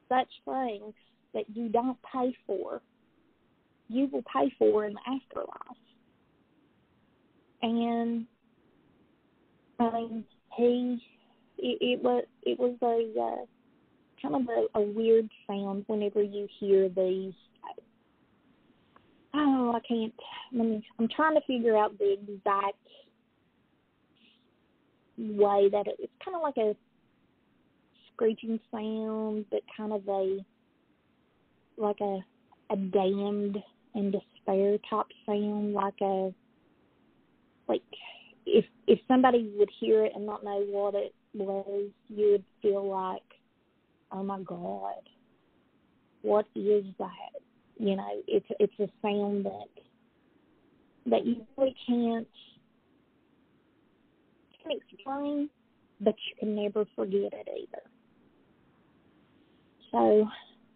[0.08, 0.94] such things
[1.34, 2.82] that you don't pay for,
[3.90, 5.78] you will pay for in the afterlife.
[7.62, 8.26] And
[9.80, 10.24] I mean,
[10.56, 11.04] he
[11.58, 13.46] it, it was it was a uh,
[14.22, 17.34] kind of a, a weird sound whenever you hear these
[19.34, 20.14] oh, I can't.
[20.52, 20.86] Let me.
[20.98, 22.78] I'm trying to figure out the exact
[25.18, 26.76] way that it, it's kind of like a
[28.14, 30.40] screeching sound, but kind of a
[31.78, 32.20] like a
[32.72, 33.58] a damned
[33.96, 36.34] and despair type sound, like a
[37.68, 37.82] like
[38.46, 42.90] if if somebody would hear it and not know what it was, you would feel
[42.90, 43.22] like,
[44.12, 45.10] oh my god,
[46.22, 47.40] what is that?
[47.80, 49.70] you know, it's it's a sound that
[51.06, 52.28] that you really can't
[54.62, 55.50] can explain,
[56.02, 57.82] but you can never forget it either.
[59.92, 60.28] So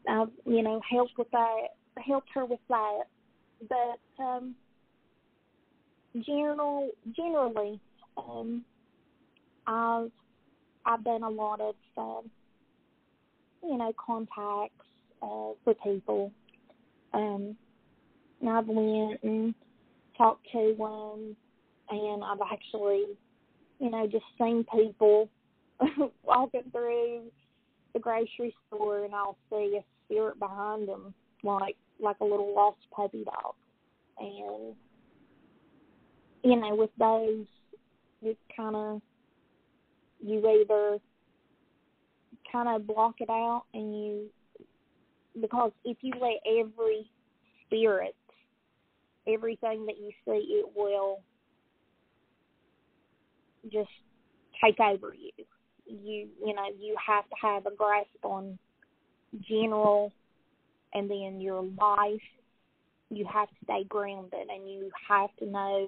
[0.10, 1.68] I've you know helped with that,
[2.02, 3.04] helped her with that,
[3.70, 4.56] but um,
[6.26, 7.80] general generally,
[8.18, 8.64] um,
[9.68, 10.12] I've
[10.86, 12.30] I've done a lot of um,
[13.64, 14.86] you know contacts
[15.22, 16.32] uh, for people.
[17.14, 17.56] Um,
[18.42, 19.56] and I've went and
[20.18, 21.36] talked to them,
[21.90, 23.06] and I've actually,
[23.80, 25.30] you know, just seen people
[26.24, 27.22] walking through
[27.94, 32.78] the grocery store, and I'll see a spirit behind them, like like a little lost
[32.96, 33.56] puppy dog,
[34.20, 34.76] and
[36.44, 37.46] you know, with those,
[38.22, 39.02] you kind of
[40.22, 41.00] you either
[42.52, 44.30] kind of block it out and you
[45.42, 47.10] because if you let every
[47.66, 48.16] spirit,
[49.28, 51.22] everything that you see, it will
[53.72, 53.90] just
[54.64, 55.32] take over you.
[55.86, 58.58] You you know you have to have a grasp on
[59.50, 60.14] general,
[60.94, 62.22] and then your life.
[63.10, 65.88] You have to stay grounded, and you have to know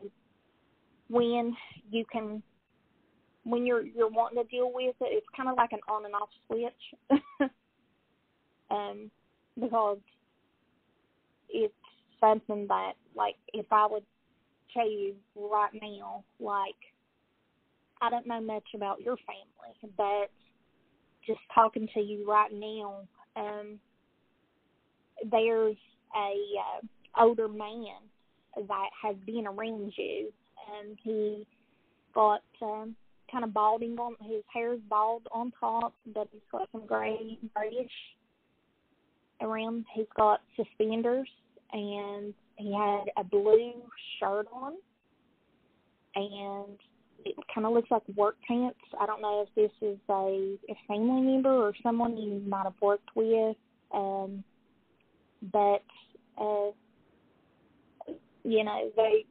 [1.09, 1.55] when
[1.89, 2.43] you can
[3.43, 5.05] when you're you're wanting to deal with it.
[5.11, 7.19] It's kind of like an on and off switch.
[8.69, 9.09] um,
[9.59, 9.97] because
[11.49, 11.73] it's
[12.19, 14.03] something that like if I would
[14.73, 16.75] tell you right now, like
[18.01, 20.29] I don't know much about your family, but
[21.25, 22.99] just talking to you right now,
[23.35, 23.79] um,
[25.31, 25.77] there's
[26.15, 27.97] a uh, older man
[28.55, 30.31] that has been around you.
[30.79, 31.45] And he
[32.13, 32.95] got um,
[33.31, 37.91] kind of balding on his hair's bald on top, but he's got some gray grayish
[39.41, 39.85] around.
[39.93, 41.27] He's got suspenders,
[41.71, 43.73] and he had a blue
[44.19, 44.73] shirt on,
[46.15, 46.77] and
[47.25, 48.79] it kind of looks like work pants.
[48.99, 52.81] I don't know if this is a, a family member or someone you might have
[52.81, 53.57] worked with,
[53.93, 54.43] um,
[55.41, 55.83] but
[56.37, 56.71] uh,
[58.43, 59.25] you know they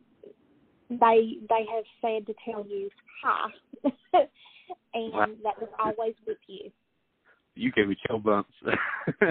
[0.90, 2.90] they they have said to tell you
[3.23, 3.49] hi,
[4.95, 5.27] and Wow.
[5.43, 6.71] that was always with you.
[7.55, 8.53] You gave me chill bumps.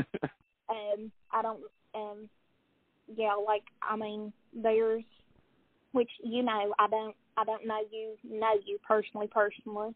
[0.70, 1.60] um I don't
[1.94, 2.30] um
[3.16, 5.04] yeah, like I mean there's
[5.92, 9.94] which you know, I don't I don't know you know you personally personally.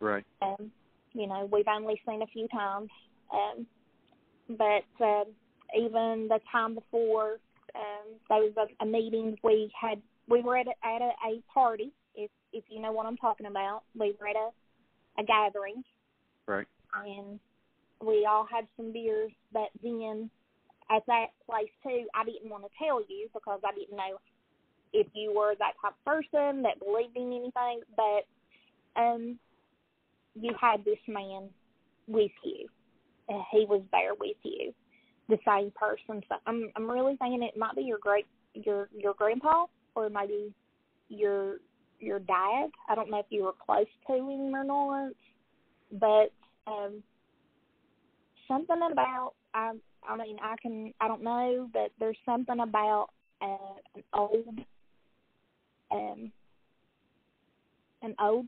[0.00, 0.24] right.
[0.42, 0.70] Um,
[1.12, 2.90] you know, we've only seen a few times.
[3.32, 3.66] Um
[4.48, 5.24] but um
[5.76, 7.38] even the time before
[7.74, 11.42] um there was a, a meeting we had we were at a, at a, a
[11.52, 13.82] party, if if you know what I'm talking about.
[13.98, 14.50] We were at a
[15.18, 15.82] a gathering
[16.46, 16.66] Right.
[17.06, 17.38] and
[18.04, 19.32] we all had some beers.
[19.52, 20.30] But then
[20.90, 24.18] at that place too, I didn't want to tell you because I didn't know
[24.92, 27.80] if you were that type of person that believed in anything.
[27.96, 29.38] But um,
[30.34, 31.50] you had this man
[32.06, 32.68] with you.
[33.28, 34.74] Uh, he was there with you,
[35.30, 36.22] the same person.
[36.28, 40.52] So I'm I'm really thinking it might be your great your your grandpa or maybe
[41.08, 41.56] your
[42.00, 42.70] your dad.
[42.88, 45.12] I don't know if you were close to him or not,
[45.92, 46.32] but
[46.70, 47.02] um
[48.48, 49.72] something about I
[50.08, 53.08] I mean I can I don't know, but there's something about
[53.40, 54.60] uh, an old
[55.90, 56.32] um
[58.02, 58.46] an old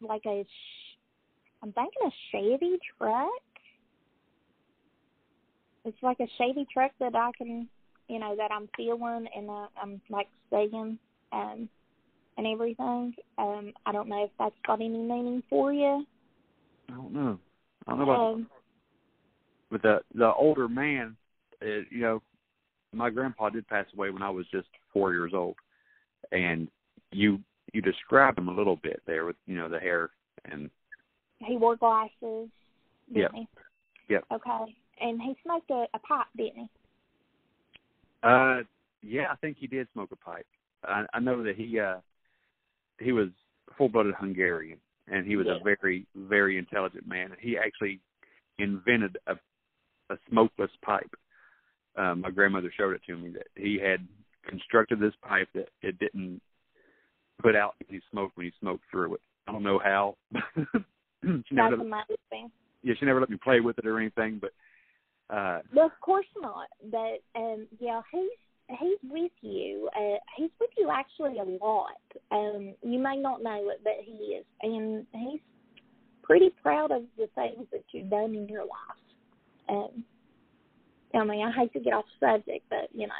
[0.00, 0.98] like a sh-
[1.62, 3.30] I'm thinking a Chevy truck.
[5.84, 7.68] It's like a shady truck that I can
[8.08, 10.98] you know that I'm feeling and uh, I'm like seeing
[11.32, 11.68] um
[12.36, 13.14] and everything.
[13.38, 16.04] Um I don't know if that's got any meaning for you.
[16.88, 17.38] I don't know.
[17.86, 18.46] I don't know about Um
[19.70, 21.16] but the the older man,
[21.62, 22.22] uh, you know,
[22.92, 25.54] my grandpa did pass away when I was just four years old,
[26.32, 26.68] and
[27.12, 27.38] you
[27.72, 30.10] you described him a little bit there with you know the hair
[30.46, 30.70] and
[31.38, 32.48] he wore glasses.
[33.12, 33.48] He?
[34.08, 34.24] Yep.
[34.32, 34.76] Okay.
[35.00, 36.70] And he smoked a, a pipe, didn't he?
[38.22, 38.58] uh
[39.02, 40.46] yeah I think he did smoke a pipe.
[40.84, 41.96] I, I know that he uh
[42.98, 43.28] he was
[43.78, 45.56] full blooded Hungarian and he was Yeah.
[45.60, 47.30] a very very intelligent man.
[47.40, 48.00] He actually
[48.58, 49.34] invented a
[50.10, 51.10] a smokeless pipe.
[51.96, 54.06] Um, my grandmother showed it to me that he had
[54.46, 56.40] constructed this pipe that it didn't
[57.40, 59.20] put out any smoke when you smoked through it.
[59.46, 60.16] I don't know how.
[60.34, 62.50] she never That's let, amazing.
[62.82, 64.50] yeah, she never let me play with it or anything, but
[65.30, 66.68] uh Well, of course not.
[66.90, 69.88] But um, yeah, he's he's with you.
[69.96, 72.00] Uh, he's with you actually a lot.
[72.30, 75.40] Um, you may not know it, but he is, and he's
[76.22, 79.68] pretty proud of the things that you've done in your life.
[79.68, 80.04] Um,
[81.14, 83.14] I mean, I hate to get off subject, but you know,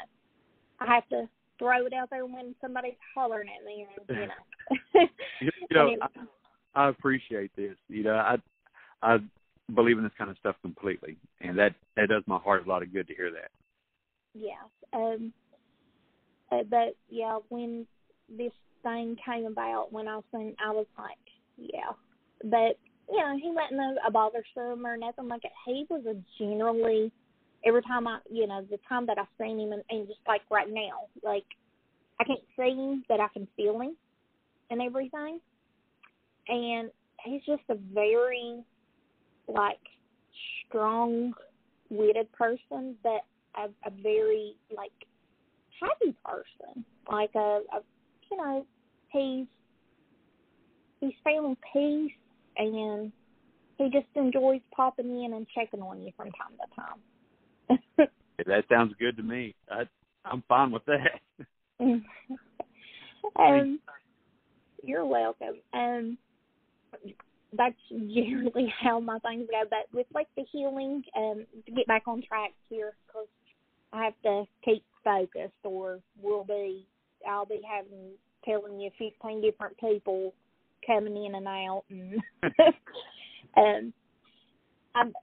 [0.79, 1.27] I have to
[1.59, 5.07] throw it out there when somebody's hollering at me, and you know.
[5.41, 5.95] you, know,
[6.75, 7.75] I, I appreciate this.
[7.89, 8.37] You know, I
[9.01, 9.17] I
[9.73, 12.83] believe in this kind of stuff completely, and that that does my heart a lot
[12.83, 13.51] of good to hear that.
[14.33, 14.63] yeah.
[14.93, 15.33] Um
[16.51, 17.87] uh, but yeah, when
[18.29, 18.51] this
[18.83, 21.17] thing came about when I was in I was like,
[21.57, 21.91] Yeah.
[22.43, 22.77] But
[23.09, 25.51] you know, he wasn't a, a bothersome or nothing like that.
[25.65, 27.11] He was a generally
[27.65, 30.41] every time I you know, the time that I've seen him and, and just like
[30.49, 31.45] right now, like
[32.19, 33.95] I can't see him but I can feel him
[34.69, 35.39] and everything.
[36.47, 36.89] And
[37.23, 38.63] he's just a very
[39.53, 39.79] like
[40.67, 41.33] strong
[41.89, 43.21] witted person but
[43.57, 44.91] a, a very like
[45.79, 46.85] happy person.
[47.09, 47.81] Like a, a
[48.29, 48.65] you know,
[49.09, 49.47] he's
[50.99, 52.11] he's feeling peace
[52.57, 53.11] and
[53.77, 58.07] he just enjoys popping in and checking on you from time to time.
[58.47, 59.53] That sounds good to me.
[59.69, 59.83] I
[60.25, 61.19] I'm fine with that.
[63.39, 63.79] um
[64.83, 65.61] you're welcome.
[65.73, 66.17] Um
[67.57, 69.63] that's generally how my things go.
[69.69, 73.27] But with like the healing, um, to get back on track here, because
[73.93, 76.85] I have to keep focused, or we'll be,
[77.27, 78.11] I'll be having
[78.45, 80.33] telling you fifteen different people
[80.85, 82.21] coming in and out, and
[83.57, 83.93] um,
[84.95, 85.13] I'm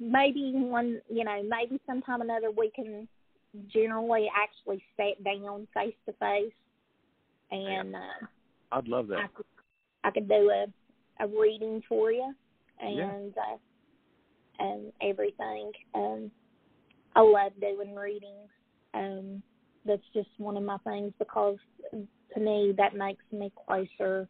[0.00, 3.06] maybe one, you know, maybe sometime or another we can
[3.72, 6.52] generally actually sit down face to face,
[7.50, 8.26] and uh,
[8.72, 9.34] I'd love I that.
[9.34, 9.46] could,
[10.02, 10.66] I could do a
[11.20, 12.34] a reading for you
[12.82, 13.10] Yeah.
[13.10, 13.56] and uh,
[14.58, 15.72] and everything.
[15.94, 16.30] Um,
[17.16, 18.50] I love doing readings.
[18.92, 19.42] Um,
[19.84, 21.58] that's just one of my things because
[21.92, 24.28] to me that makes me closer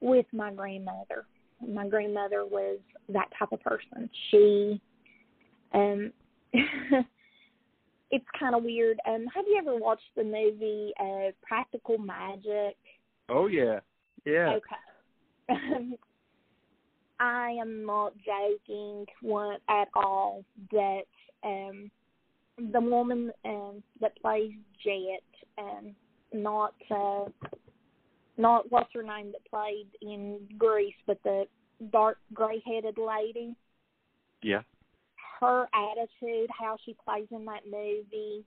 [0.00, 1.26] with my grandmother.
[1.66, 2.78] My grandmother was
[3.08, 4.10] that type of person.
[4.30, 4.80] She
[5.72, 6.12] um
[8.10, 8.98] it's kind of weird.
[9.06, 12.76] Um have you ever watched the movie uh Practical Magic?
[13.28, 13.80] Oh yeah.
[14.24, 14.54] Yeah.
[14.56, 14.76] Okay.
[17.20, 21.02] I am not joking one at all that
[21.44, 21.90] um
[22.72, 24.52] the woman um that plays
[24.84, 25.22] Jet
[25.58, 25.94] um
[26.32, 27.24] not uh
[28.36, 31.44] not what's her name that played in Grease, but the
[31.92, 33.54] dark gray headed lady.
[34.42, 34.62] Yeah.
[35.40, 38.44] Her attitude, how she plays in that movie,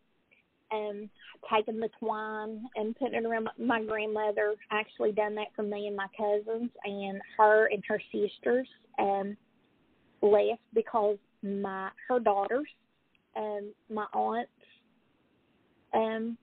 [0.74, 1.10] um,
[1.54, 5.96] taking the twine and putting it around my, grandmother actually done that for me and
[5.96, 8.68] my cousins and her and her sisters
[9.00, 9.36] um
[10.22, 12.68] left because my her daughters
[13.36, 14.50] um my aunts
[15.94, 16.38] um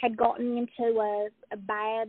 [0.00, 2.08] had gotten into a, a bad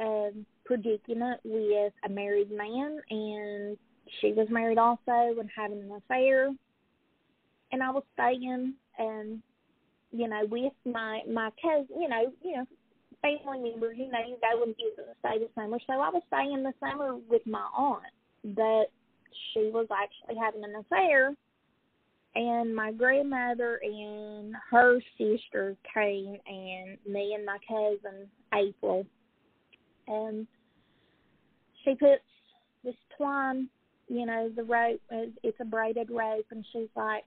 [0.00, 3.76] um predicament with a married man and
[4.20, 6.50] she was married also and having an affair.
[7.72, 9.42] And I was staying um
[10.12, 12.66] you know, with my my cousin, you know, you know,
[13.22, 15.78] family members, you know, you go and visit and stay the summer.
[15.86, 18.02] So I was staying the summer with my aunt,
[18.44, 18.90] but
[19.52, 21.34] she was actually having an affair,
[22.34, 29.06] and my grandmother and her sister came, and me and my cousin April,
[30.08, 30.46] and
[31.84, 32.22] she puts
[32.82, 33.68] this twine,
[34.08, 35.00] you know, the rope.
[35.10, 37.24] It's a braided rope, and she's like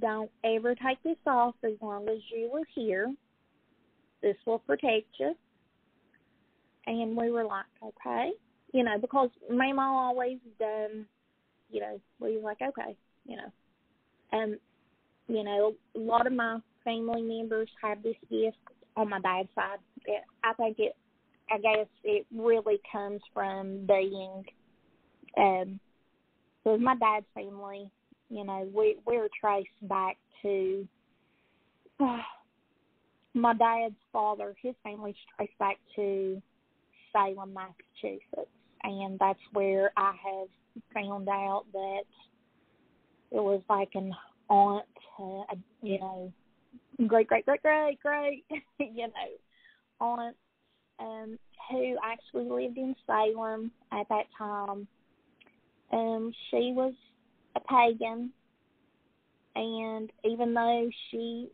[0.00, 3.12] don't ever take this off as long as you were here.
[4.22, 5.34] This will protect you.
[6.86, 8.30] And we were like, okay.
[8.72, 11.06] You know, because mom always done,
[11.70, 13.52] you know, we were like, okay, you know.
[14.32, 14.56] And,
[15.28, 18.56] you know, a lot of my family members have this gift
[18.96, 19.78] on my dad's side.
[20.06, 20.96] It, I think it,
[21.50, 24.44] I guess it really comes from being,
[25.36, 25.80] um,
[26.64, 27.90] so my dad's family
[28.32, 30.88] you know, we we're traced back to
[32.00, 32.16] uh,
[33.34, 34.54] my dad's father.
[34.62, 36.40] His family's traced back to
[37.12, 38.50] Salem, Massachusetts,
[38.84, 40.48] and that's where I have
[40.94, 42.04] found out that
[43.30, 44.14] it was like an
[44.48, 44.86] aunt,
[45.18, 46.32] uh, you know,
[47.06, 48.44] great, great, great, great, great,
[48.78, 50.36] you know, aunt
[50.98, 51.38] um,
[51.70, 54.86] who actually lived in Salem at that time.
[55.92, 56.94] Um, she was
[57.56, 58.30] a pagan,
[59.54, 61.48] and even though she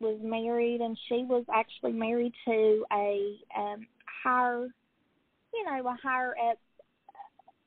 [0.00, 3.86] was married, and she was actually married to a um,
[4.22, 4.68] higher,
[5.52, 6.58] you know, a higher up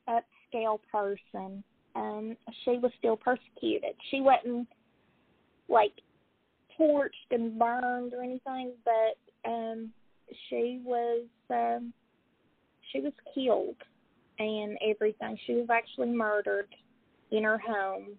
[0.08, 1.64] upscale person,
[1.96, 3.96] um, she was still persecuted.
[4.10, 4.68] She wasn't
[5.68, 5.94] like
[6.80, 9.92] torched and burned or anything, but um,
[10.50, 11.94] she was um,
[12.92, 13.76] she was killed
[14.40, 15.38] and everything.
[15.46, 16.68] She was actually murdered
[17.32, 18.10] in her home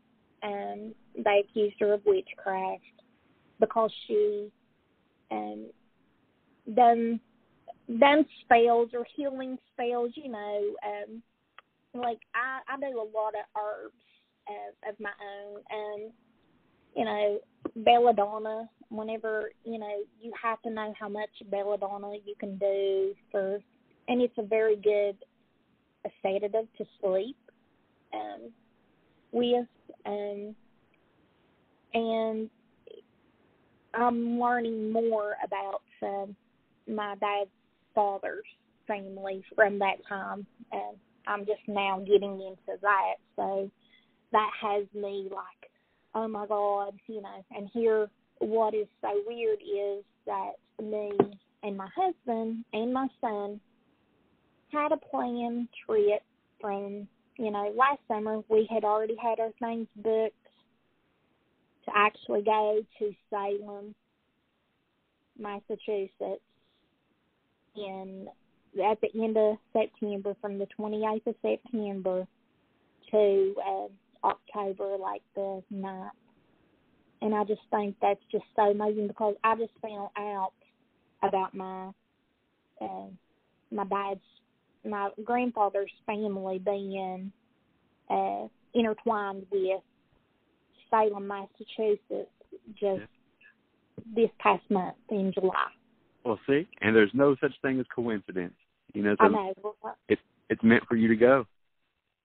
[0.43, 2.83] and they accused her of witchcraft
[3.61, 4.51] because she
[5.31, 5.67] um
[6.75, 7.21] done
[7.99, 11.23] done spells or healing spells, you know, um
[11.95, 13.95] like I I do a lot of herbs
[14.49, 16.13] of, of my own and
[16.95, 17.39] you know,
[17.77, 23.59] belladonna, whenever, you know, you have to know how much belladonna you can do for
[24.09, 25.17] and it's a very good
[26.23, 27.37] sedative to sleep.
[28.13, 28.51] Um
[29.33, 29.67] with
[30.07, 30.55] um,
[31.95, 32.51] and
[33.95, 36.35] I'm learning more about um,
[36.89, 37.51] my dad's
[37.95, 38.45] father's
[38.87, 40.47] family from that time.
[40.73, 43.71] And I'm just now getting into that, so
[44.33, 45.71] that has me like,
[46.15, 47.45] oh my God, you know.
[47.51, 48.09] And here,
[48.39, 50.53] what is so weird is that
[50.83, 51.13] me
[51.63, 53.61] and my husband and my son
[54.73, 56.23] had a planned trip
[56.61, 57.07] from
[57.39, 60.35] you know, last summer we had already had our things booked
[61.85, 63.95] to actually go to Salem,
[65.39, 66.43] Massachusetts
[67.75, 68.29] in
[68.83, 72.27] at the end of September from the 28th of September
[73.11, 76.11] to uh, October like the 9th.
[77.21, 80.53] And I just think that's just so amazing because I just found out
[81.23, 81.91] about my
[82.81, 83.07] uh,
[83.71, 84.21] my dad's
[84.85, 87.33] my grandfather's family being
[88.11, 89.81] uh, intertwined with
[90.91, 92.31] Salem, Massachusetts,
[92.79, 93.03] just
[94.15, 95.69] this past month in July.
[96.25, 98.55] Well, see, and there's no such thing as coincidence.
[98.93, 99.55] You know, so I know.
[100.09, 100.21] It's
[100.51, 101.47] it's meant for you to go.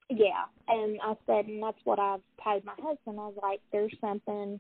[0.10, 3.20] Yeah, and I said, and that's what I've told my husband.
[3.20, 4.60] I was like, there's something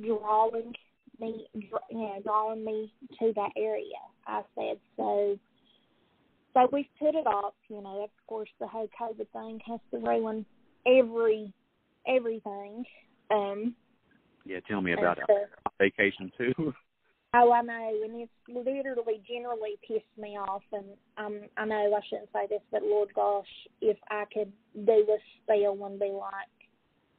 [0.00, 0.74] drawing
[1.20, 3.82] me, you know, drawing me to that area.
[4.26, 5.38] I said so.
[6.56, 7.52] So we've put it off.
[7.68, 10.46] You know, of course, the whole COVID thing has to ruin
[10.86, 11.52] every
[12.08, 12.84] everything.
[13.30, 13.74] Um,
[14.46, 15.50] yeah, tell me about so, it.
[15.78, 16.72] Vacation too.
[17.34, 20.62] Oh, I know, and it's literally generally pissed me off.
[20.72, 20.86] And
[21.18, 23.44] um, I know I shouldn't say this, but Lord gosh,
[23.82, 24.50] if I could
[24.86, 26.48] do a spell and be like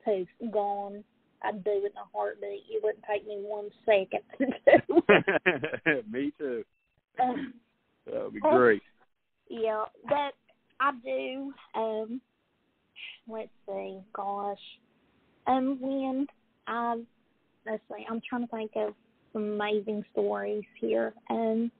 [0.04, 1.04] poof, gone,
[1.44, 2.64] I'd do it in a heartbeat.
[2.68, 6.02] It wouldn't take me one second to do.
[6.12, 6.64] me too.
[7.22, 7.54] Um,
[8.08, 8.82] that would be great.
[9.50, 10.34] Yeah, but
[10.80, 11.54] I do.
[11.76, 12.22] Um,
[13.28, 14.58] let's see, gosh,
[15.48, 16.28] um, when
[16.68, 16.96] I
[17.66, 18.94] let's see, I'm trying to think of
[19.34, 21.14] some amazing stories here.
[21.30, 21.72] Um,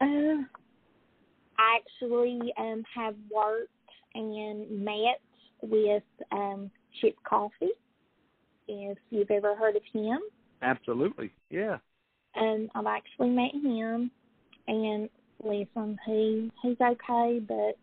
[0.00, 0.42] uh,
[1.58, 3.70] I actually um have worked
[4.14, 5.20] and met
[5.62, 6.02] with
[6.32, 6.70] um
[7.00, 7.70] Chip Coffey.
[8.66, 10.18] If you've ever heard of him.
[10.62, 11.76] Absolutely, yeah.
[12.34, 14.10] And I've actually met him,
[14.66, 15.10] and
[15.44, 17.76] listen, he he's okay, but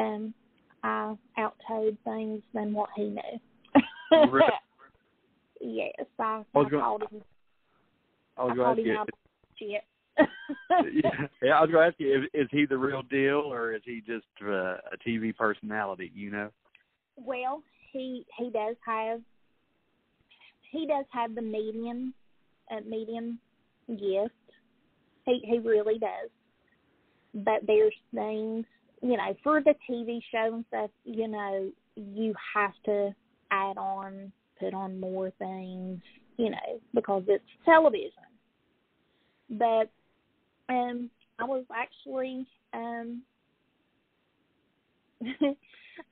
[0.00, 0.34] um,
[0.82, 4.20] I outtold things than what he knew.
[4.30, 4.46] really?
[5.58, 7.22] Yes, I, I, I gonna, called him.
[8.36, 9.08] I was going to ask
[9.58, 9.78] you.
[10.18, 10.28] shit.
[10.92, 13.74] yeah, yeah, I was going to ask you: is, is he the real deal, or
[13.74, 16.12] is he just uh, a TV personality?
[16.14, 16.50] You know.
[17.16, 19.20] Well, he he does have
[20.70, 22.14] he does have the medium
[22.70, 23.38] uh, medium
[23.88, 24.34] gift.
[25.26, 26.30] He he really does.
[27.34, 28.64] But there's things
[29.02, 30.90] you know for the TV show and stuff.
[31.04, 33.14] You know you have to
[33.50, 36.00] add on, put on more things.
[36.36, 38.10] You know because it's television.
[39.50, 39.90] But
[40.68, 43.22] um, I was actually um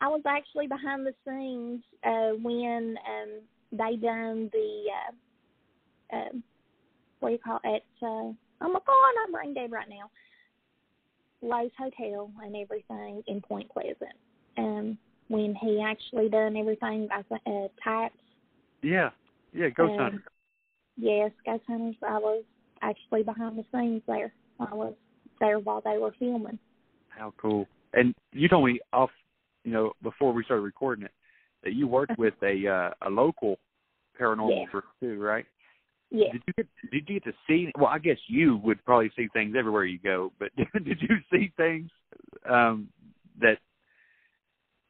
[0.01, 3.41] I was actually behind the scenes uh when um
[3.73, 4.85] they done the
[6.13, 6.29] uh uh
[7.21, 8.33] what do you call it uh
[8.65, 8.93] oh my god
[9.25, 10.11] I'm not brain dead right now
[11.43, 14.17] Lowe's Hotel and everything in Point Pleasant.
[14.57, 14.99] Um
[15.29, 18.17] when he actually done everything I uh types.
[18.83, 19.11] Yeah.
[19.53, 20.23] Yeah, Ghost um, Hunter.
[20.97, 22.45] Yes, Ghost Hunters I was
[22.83, 24.33] actually behind the scenes there.
[24.61, 24.95] I was
[25.41, 26.59] there while they were filming.
[27.09, 27.67] How cool!
[27.93, 29.11] And you told me off,
[29.65, 31.13] you know, before we started recording it,
[31.63, 33.59] that you worked with a uh, a local
[34.21, 34.71] paranormal Yeah.
[34.71, 35.47] group too, right?
[36.15, 36.31] Yes.
[36.31, 37.73] Did you get did you get to see?
[37.77, 40.51] Well, I guess you would probably see things everywhere you go, but
[40.85, 41.91] did you see things
[42.49, 42.89] um,
[43.41, 43.59] that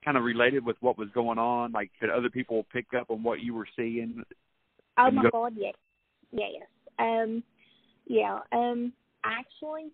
[0.04, 1.72] kind of related with what was going on?
[1.72, 4.22] Like, could other people pick up on what you were seeing?
[4.98, 5.74] Oh my go- god, yes.
[6.30, 6.50] Yes.
[6.98, 7.42] Um
[8.06, 8.92] yeah, um
[9.24, 9.90] actually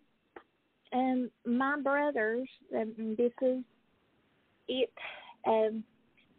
[0.93, 3.63] um my brothers um, this is
[4.67, 4.93] it
[5.47, 5.85] um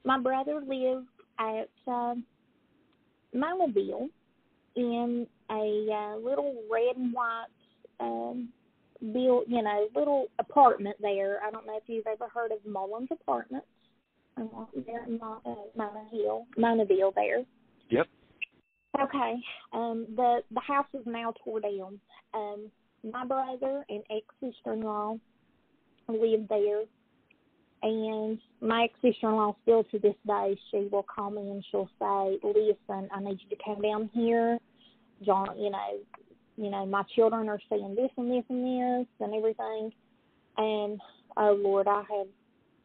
[0.04, 1.08] my brother lived
[1.40, 2.26] at um
[3.34, 4.10] Mobile
[4.76, 7.46] in a uh, little red and white
[8.00, 8.50] um
[9.14, 11.40] built you know, little apartment there.
[11.46, 13.66] I don't know if you've ever heard of Mullins Apartments.
[14.38, 15.40] Uh, there in uh,
[15.76, 17.44] Mona Hill, Monaville there.
[17.90, 18.08] Yep.
[19.02, 19.36] Okay.
[19.74, 22.00] Um the the house is now tore down.
[22.34, 22.72] Um
[23.04, 25.18] my brother and ex sister in law
[26.08, 26.84] lived there
[27.84, 31.66] and my ex sister in law still to this day she will call me and
[31.72, 34.58] she'll say, Listen, I need you to come down here.
[35.26, 36.00] John you know,
[36.58, 39.92] you know, my children are seeing this and this and this and everything
[40.58, 41.00] and
[41.38, 42.28] oh Lord, I have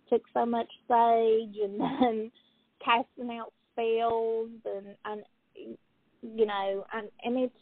[0.09, 2.31] took so much sage and then
[2.85, 5.23] casting out spells and and
[6.23, 7.55] you know, and and it's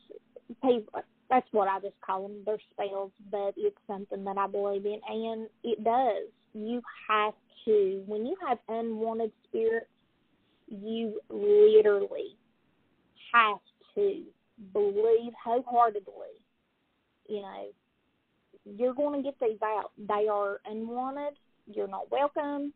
[0.62, 1.00] people.
[1.30, 2.42] That's what I just call them.
[2.44, 6.28] They're spells, but it's something that I believe in, and it does.
[6.54, 7.34] You have
[7.64, 9.86] to when you have unwanted spirits,
[10.68, 12.36] you literally
[13.32, 13.58] have
[13.94, 14.22] to
[14.72, 16.38] believe wholeheartedly.
[17.28, 17.66] You know,
[18.64, 19.90] you're going to get these out.
[19.98, 21.34] They are unwanted.
[21.66, 22.72] You're not welcome.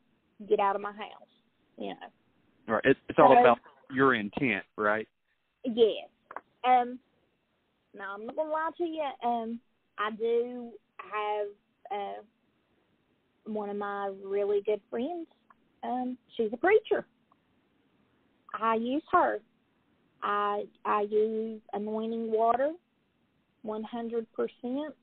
[0.48, 1.28] Get out of my house.
[1.76, 2.74] You know.
[2.74, 2.82] Right.
[2.84, 3.58] It's, it's all So- about
[3.92, 5.08] your intent, right?
[5.64, 6.08] Yes.
[6.64, 6.98] Um.
[7.94, 9.08] Now I'm not gonna lie to you.
[9.24, 9.60] Um,
[9.98, 11.46] I do have
[11.90, 12.22] uh
[13.48, 15.26] one of my really good friends.
[15.82, 17.06] Um, she's a preacher.
[18.58, 19.40] I use her.
[20.22, 22.72] I I use anointing water,
[23.62, 24.94] one hundred percent.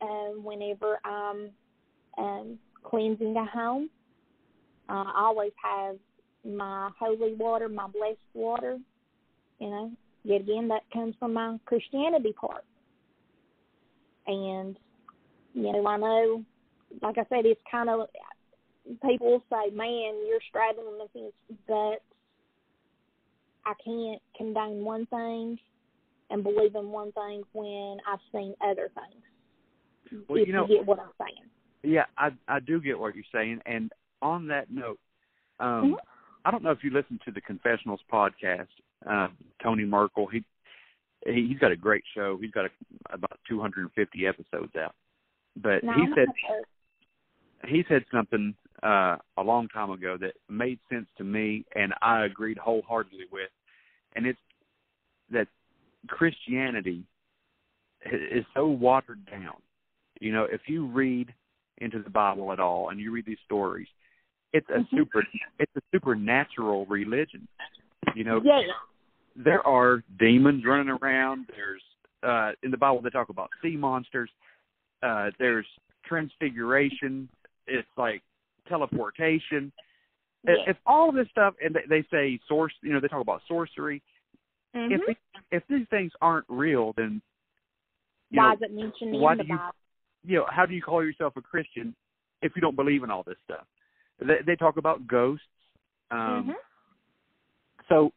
[0.00, 1.50] Um, whenever I'm
[2.18, 3.90] um cleansing a home,
[4.88, 5.96] uh, I always have
[6.44, 8.78] my holy water, my blessed water.
[9.58, 9.92] You know,
[10.24, 12.64] yet again, that comes from my Christianity part.
[14.26, 14.78] And,
[15.52, 16.44] you know, I know,
[17.00, 18.08] like I said, it's kind of,
[19.06, 22.02] people will say, man, you're straddling the fence, but
[23.64, 25.58] I can't condone one thing
[26.30, 30.24] and believe in one thing when I've seen other things.
[30.28, 31.48] Well, if you know- get what I'm saying.
[31.84, 35.00] Yeah, I I do get what you're saying, and on that note,
[35.58, 35.98] um, Mhm.
[36.44, 38.68] I don't know if you listen to the Confessionals podcast.
[39.04, 39.28] Uh,
[39.60, 40.44] Tony Merkel, he,
[41.26, 42.36] he he's got a great show.
[42.36, 42.70] He's got a,
[43.10, 44.94] about 250 episodes out.
[45.56, 46.28] But No, he said
[47.66, 52.24] he said something uh, a long time ago that made sense to me, and I
[52.24, 53.50] agreed wholeheartedly with.
[54.16, 54.38] And it's
[55.30, 55.48] that
[56.08, 57.04] Christianity
[58.04, 59.56] is so watered down.
[60.20, 61.32] You know, if you read
[61.78, 63.88] into the Bible at all and you read these stories,
[64.52, 64.90] it's a Mhm.
[64.90, 65.24] super
[65.58, 67.46] it's a supernatural religion.
[68.14, 68.62] You know, yeah.
[69.34, 71.46] there are demons running around.
[71.48, 71.82] There's
[72.22, 74.30] uh in the Bible they talk about sea monsters.
[75.02, 75.66] Uh there's
[76.04, 77.28] transfiguration.
[77.66, 78.22] It's like
[78.68, 79.72] teleportation.
[80.44, 84.02] If all this stuff and they, they say source, you know, they talk about sorcery.
[84.74, 84.90] Mhm.
[84.92, 85.16] If they,
[85.56, 87.22] if these things aren't real, then
[88.30, 89.74] Why know, is it mentioned why in the do you- Bible?
[90.24, 91.94] you know, how do you call yourself a Christian
[92.42, 93.66] if you don't believe in all this stuff?
[94.18, 95.46] They, they talk about ghosts.
[96.10, 96.54] Um, Mhm.
[97.88, 98.12] So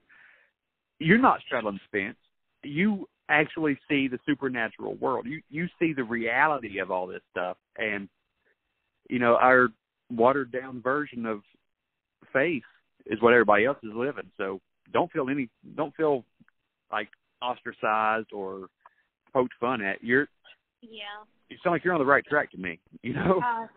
[0.99, 2.17] you're not straddling the fence.
[2.63, 5.25] You actually see the supernatural world.
[5.25, 8.07] You you see the reality of all this stuff, and
[9.09, 9.69] you know our
[10.11, 11.41] watered down version of
[12.31, 12.63] faith
[13.05, 14.29] is what everybody else is living.
[14.37, 14.59] So
[14.93, 16.23] don't feel any don't feel
[16.91, 17.09] like
[17.41, 18.67] ostracized or
[19.33, 20.03] poked fun at.
[20.03, 20.27] You're
[20.81, 21.23] Yeah.
[21.49, 22.79] you sound like you're on the right track to me.
[23.03, 23.41] You know.
[23.43, 23.67] Uh,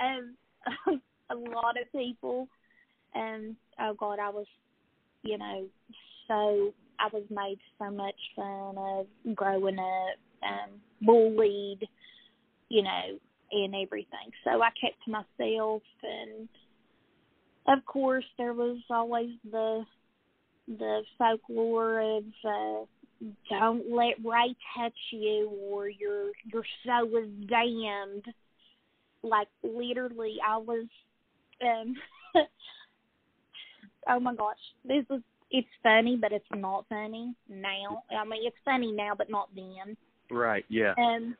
[0.00, 0.34] and
[1.30, 2.48] a lot of people,
[3.14, 4.46] and oh God, I was,
[5.22, 5.66] you know,
[6.28, 10.70] so I was made so much fun of growing up, um,
[11.02, 11.86] bullied,
[12.68, 13.18] you know,
[13.54, 14.30] and everything.
[14.42, 16.48] So I kept to myself, and
[17.68, 19.84] of course there was always the
[20.66, 22.84] the folklore of uh,
[23.50, 28.24] don't let Ray touch you or your your soul is damned.
[29.22, 30.86] Like literally I was
[31.62, 31.94] um
[34.08, 34.56] oh my gosh.
[34.84, 38.02] This is it's funny but it's not funny now.
[38.10, 39.96] I mean it's funny now but not then.
[40.30, 40.64] Right.
[40.68, 40.94] Yeah.
[40.98, 41.36] Um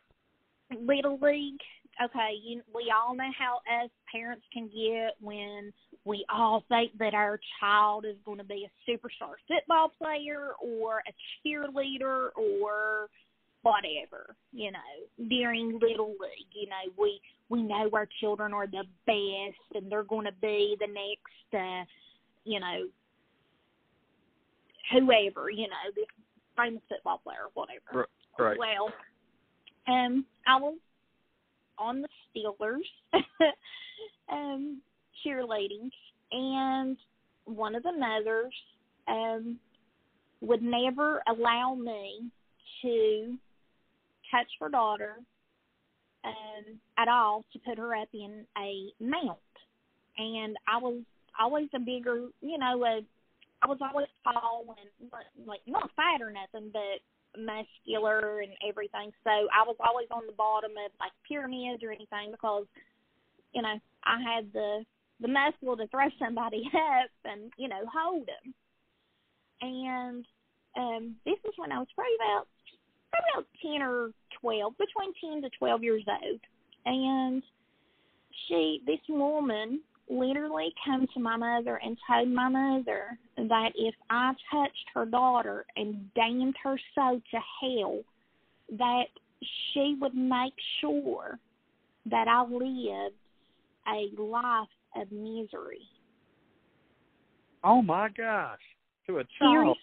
[0.81, 1.61] Little League,
[2.03, 5.73] okay, you we all know how us parents can get when
[6.05, 11.03] we all think that our child is going to be a superstar football player or
[11.09, 13.09] a cheerleader or
[13.63, 16.53] whatever, you know, during little league.
[16.53, 20.77] You know, we we know our children are the best and they're going to be
[20.81, 21.85] the next uh,
[22.45, 22.87] you know,
[24.93, 26.07] whoever, you know, this
[26.57, 28.09] famous football player, or whatever.
[28.39, 28.59] Right.
[28.59, 28.93] Well,
[29.87, 30.77] um, I was
[31.79, 32.85] on the Steelers,
[34.33, 34.81] um,
[35.25, 35.91] cheerleading,
[36.33, 36.97] and
[37.45, 38.55] one of the mothers
[39.07, 39.59] um
[40.41, 42.31] would never allow me
[42.83, 43.37] to
[44.31, 45.17] touch her daughter
[46.25, 49.39] um at all to put her up in a mount.
[50.17, 51.03] And I was
[51.39, 53.01] always a bigger, you know, a
[53.63, 57.01] I was always tall and like not fat or nothing, but
[57.39, 59.13] muscular and everything.
[59.25, 62.67] So I was always on the bottom of like pyramids or anything because,
[63.53, 64.85] you know, I had the
[65.21, 68.55] the muscle to throw somebody up and you know hold them.
[69.61, 70.27] And
[70.77, 72.47] um this was when I was probably about
[73.11, 74.11] probably about ten or
[74.41, 76.41] twelve, between ten to twelve years old.
[76.87, 77.43] And
[78.49, 84.33] she, this woman, literally came to my mother and told my mother that if I
[84.51, 88.01] touched her daughter and damned her soul to hell,
[88.79, 89.05] that
[89.73, 91.39] she would make sure
[92.11, 93.15] that I lived
[93.89, 95.83] a life of misery.
[97.63, 98.59] Oh my gosh.
[99.07, 99.77] To a child.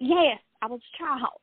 [0.00, 1.40] Yes, I was a child.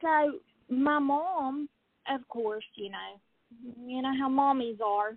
[0.00, 0.38] So
[0.74, 1.68] my mom,
[2.12, 3.20] of course, you know,
[3.86, 5.16] you know how mommies are.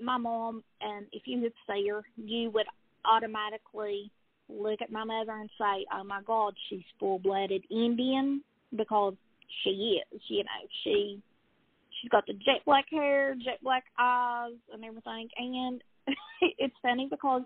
[0.00, 2.66] My mom, and if you could see her, you would
[3.04, 4.10] automatically
[4.48, 8.42] look at my mother and say, "Oh my God, she's full-blooded Indian,"
[8.74, 9.14] because
[9.62, 10.22] she is.
[10.28, 11.22] You know, she
[12.00, 15.28] she's got the jet black hair, jet black eyes, and everything.
[15.36, 15.82] And
[16.58, 17.42] it's funny because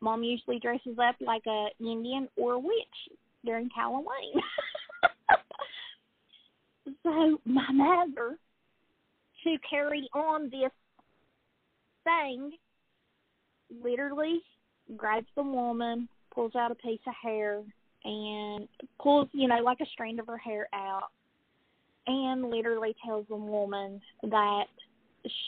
[0.00, 4.34] mom usually dresses up like a Indian or a witch during Halloween.
[7.02, 8.38] so my mother,
[9.44, 10.70] to carry on this
[12.04, 12.52] thing,
[13.82, 14.40] literally
[14.96, 17.62] grabs the woman, pulls out a piece of hair,
[18.04, 18.68] and
[19.00, 21.08] pulls, you know, like a strand of her hair out,
[22.06, 24.64] and literally tells the woman that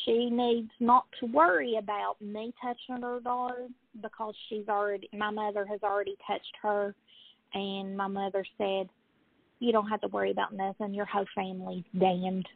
[0.05, 3.69] she needs not to worry about me touching her daughter
[4.03, 6.95] because she's already my mother has already touched her.
[7.55, 8.89] And my mother said
[9.61, 10.95] you don't have to worry about nothing.
[10.95, 12.47] Your whole family's damned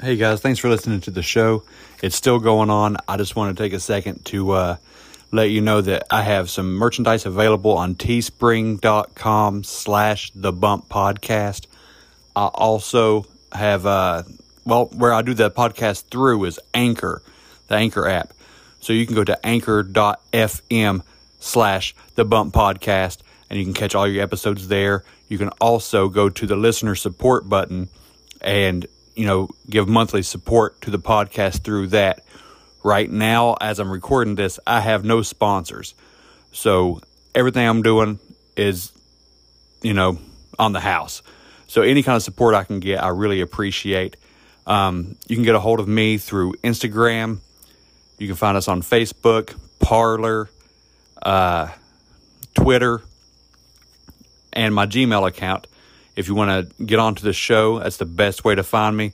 [0.00, 1.62] hey guys thanks for listening to the show.
[2.02, 2.98] It's still going on.
[3.08, 4.76] I just want to take a second to uh,
[5.32, 11.66] let you know that i have some merchandise available on teespring.com slash the bump podcast.
[12.34, 14.24] I also have uh,
[14.64, 17.22] well where i do the podcast through is anchor
[17.68, 18.32] the anchor app.
[18.80, 21.02] So you can go to anchor.fm
[21.40, 23.18] slash the bump podcast
[23.48, 25.04] and you can catch all your episodes there.
[25.28, 27.88] You can also go to the listener support button
[28.40, 28.86] and,
[29.16, 32.22] you know, give monthly support to the podcast through that.
[32.84, 35.94] Right now, as I'm recording this, I have no sponsors.
[36.52, 37.00] So
[37.34, 38.20] everything I'm doing
[38.56, 38.92] is,
[39.82, 40.18] you know,
[40.58, 41.22] on the house.
[41.66, 44.16] So any kind of support I can get, I really appreciate.
[44.66, 47.40] Um, you can get a hold of me through Instagram.
[48.18, 50.48] You can find us on Facebook, Parler,
[51.22, 51.68] uh,
[52.54, 53.02] Twitter,
[54.52, 55.66] and my Gmail account.
[56.16, 59.12] If you want to get onto the show, that's the best way to find me.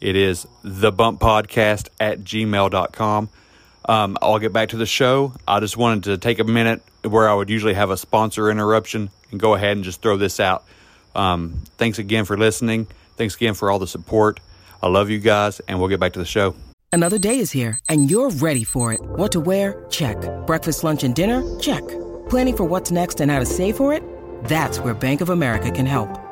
[0.00, 3.28] It is thebumppodcast at gmail.com.
[3.84, 5.32] Um, I'll get back to the show.
[5.48, 9.10] I just wanted to take a minute where I would usually have a sponsor interruption
[9.30, 10.64] and go ahead and just throw this out.
[11.14, 12.86] Um, thanks again for listening.
[13.16, 14.40] Thanks again for all the support.
[14.82, 16.54] I love you guys, and we'll get back to the show.
[16.92, 19.00] Another day is here, and you're ready for it.
[19.00, 19.84] What to wear?
[19.88, 20.16] Check.
[20.46, 21.42] Breakfast, lunch, and dinner?
[21.58, 21.86] Check.
[22.28, 24.02] Planning for what's next and how to save for it?
[24.44, 26.31] That's where Bank of America can help.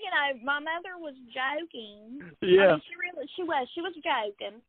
[0.11, 2.71] you know my mother was joking I Yeah.
[2.73, 4.61] mean, she really she was she was joking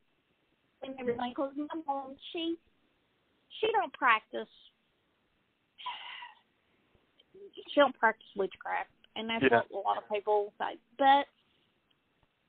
[0.83, 2.57] and everything because my mom she
[3.61, 4.49] she don't practice
[7.33, 9.63] she don't practice witchcraft and that's Yeah.
[9.69, 11.27] what a lot of people say but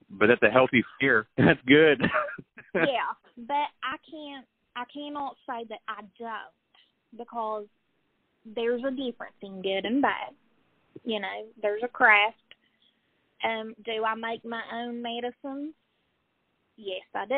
[0.10, 1.26] But that's a healthy fear.
[1.38, 2.02] That's good.
[2.76, 7.66] yeah but i can't i cannot say that i don't because
[8.56, 10.34] there's a difference in good and bad
[11.04, 12.38] you know there's a craft
[13.44, 15.74] um do i make my own medicines
[16.78, 17.36] yes i do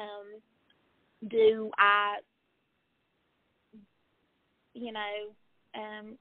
[0.00, 2.16] um do i
[4.74, 5.30] you know
[5.76, 6.16] um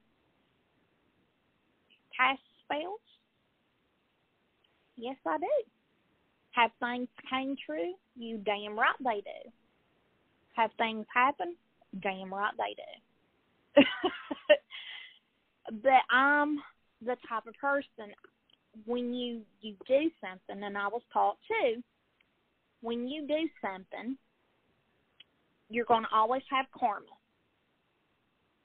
[2.16, 3.00] cast spells
[4.98, 5.72] yes i do
[6.54, 7.94] have things came true?
[8.16, 9.52] You damn right they do.
[10.56, 11.56] Have things happen?
[12.02, 13.84] Damn right they do.
[15.84, 16.60] but I'm
[17.02, 18.14] the type of person
[18.86, 21.82] when you you do something, and I was taught too.
[22.82, 24.17] When you do something,
[25.69, 27.05] you're going to always have karma.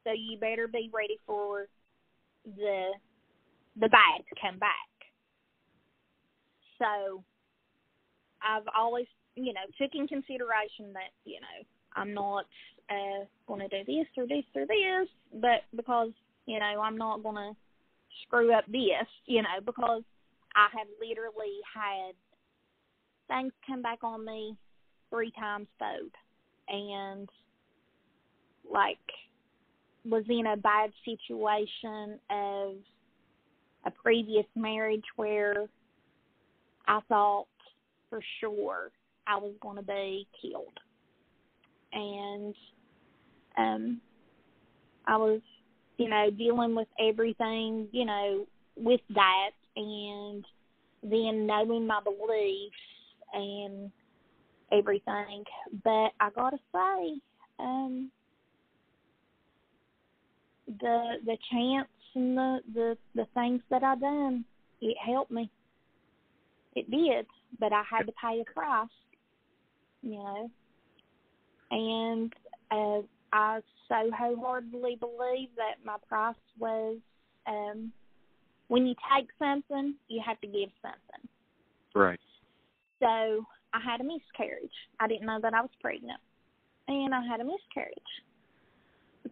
[0.05, 1.67] So you better be ready for
[2.45, 2.93] the
[3.81, 4.73] the bad to come back.
[6.79, 7.23] So
[8.43, 12.47] I've always, you know, took in consideration that, you know, I'm not
[12.91, 16.11] uh going to do this or this or this, but because,
[16.47, 17.57] you know, I'm not going to
[18.27, 20.03] screw up this, you know, because
[20.55, 22.15] I have literally had
[23.29, 24.57] things come back on me
[25.11, 26.11] three times fold
[26.69, 27.29] and
[28.71, 28.99] like
[30.05, 32.75] was in a bad situation of
[33.85, 35.67] a previous marriage where
[36.87, 37.47] I thought
[38.11, 38.91] for sure
[39.27, 40.79] I was going to be killed.
[41.93, 42.55] And
[43.57, 44.01] um
[45.07, 45.41] I was,
[45.99, 48.47] you know, dealing with everything, you know,
[48.77, 50.45] with that and
[51.03, 52.75] then knowing my beliefs
[53.33, 53.91] and
[54.73, 55.45] everything.
[55.85, 57.21] But I gotta say,
[57.59, 58.11] um,
[60.81, 64.45] the the chance and the the the things that I done,
[64.81, 65.51] it helped me.
[66.75, 67.27] It did,
[67.59, 68.89] but I had to pay a price,
[70.03, 70.51] you know.
[71.71, 72.33] And
[72.71, 76.97] uh, I so wholeheartedly believe that my price was
[77.47, 77.93] um
[78.69, 81.29] when you take something, you have to give something.
[81.95, 82.21] Right.
[83.01, 84.71] So I had a miscarriage.
[85.01, 86.21] I didn't know that I was pregnant,
[86.87, 87.97] and I had a miscarriage.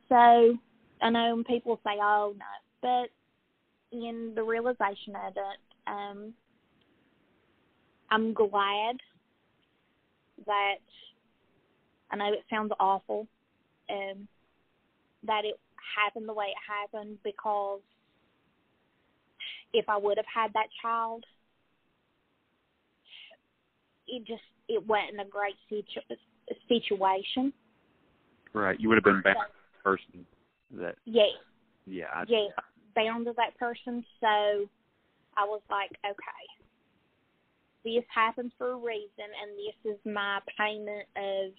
[0.09, 0.59] So
[1.03, 2.45] I know people say, "Oh no,"
[2.83, 6.35] but in the realization of it, um,
[8.11, 8.97] I'm glad
[10.47, 10.77] that
[12.11, 13.27] I know it sounds awful,
[13.91, 14.29] um,
[15.27, 15.59] that it
[15.97, 17.81] happened the way it happened because
[19.73, 21.25] if I would have had that child,
[24.09, 26.17] it just it wasn't a great situ-
[26.69, 27.53] situation.
[28.53, 28.79] Right.
[28.81, 29.37] You would have been back
[29.85, 30.27] person
[30.73, 31.31] that Yes,
[31.87, 32.51] yeah, I, yes,
[32.95, 34.05] bound to that person.
[34.21, 34.27] So
[35.37, 36.47] I was like, okay,
[37.85, 41.53] this happens for a reason, and this is my payment of,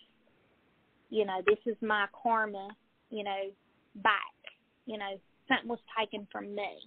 [1.09, 2.69] you know, this is my karma,
[3.09, 3.49] you know,
[3.95, 4.33] back.
[4.85, 6.79] You know, something was taken from me.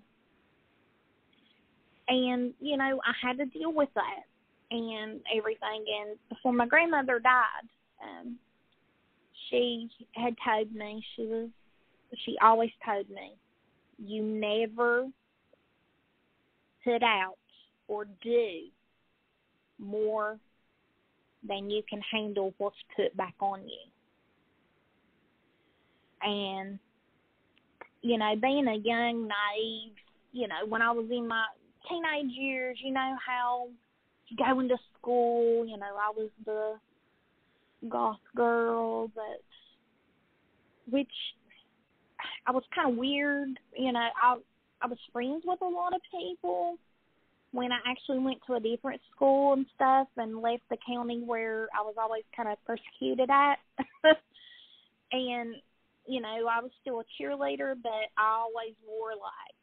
[2.08, 4.24] And, you know, I had to deal with that
[4.70, 5.84] and everything.
[6.00, 7.68] And before my grandmother died,
[8.02, 8.36] um,
[9.48, 11.48] she had told me, she was,
[12.24, 13.32] she always told me,
[13.98, 15.06] you never
[16.84, 17.36] put out
[17.88, 18.62] or do
[19.78, 20.38] more
[21.46, 23.89] than you can handle what's put back on you.
[26.22, 26.78] And,
[28.02, 29.92] you know, being a young, naive,
[30.32, 31.44] you know, when I was in my
[31.88, 33.68] teenage years, you know how
[34.38, 36.74] going to school, you know, I was the
[37.88, 39.38] goth girl that
[40.90, 41.08] which
[42.46, 44.36] I was kind of weird, you know, I
[44.82, 46.76] I was friends with a lot of people
[47.52, 51.68] when I actually went to a different school and stuff and left the county where
[51.78, 53.56] I was always kind of persecuted at.
[55.12, 55.56] and
[56.06, 59.56] you know, I was still a cheerleader, but I always wore like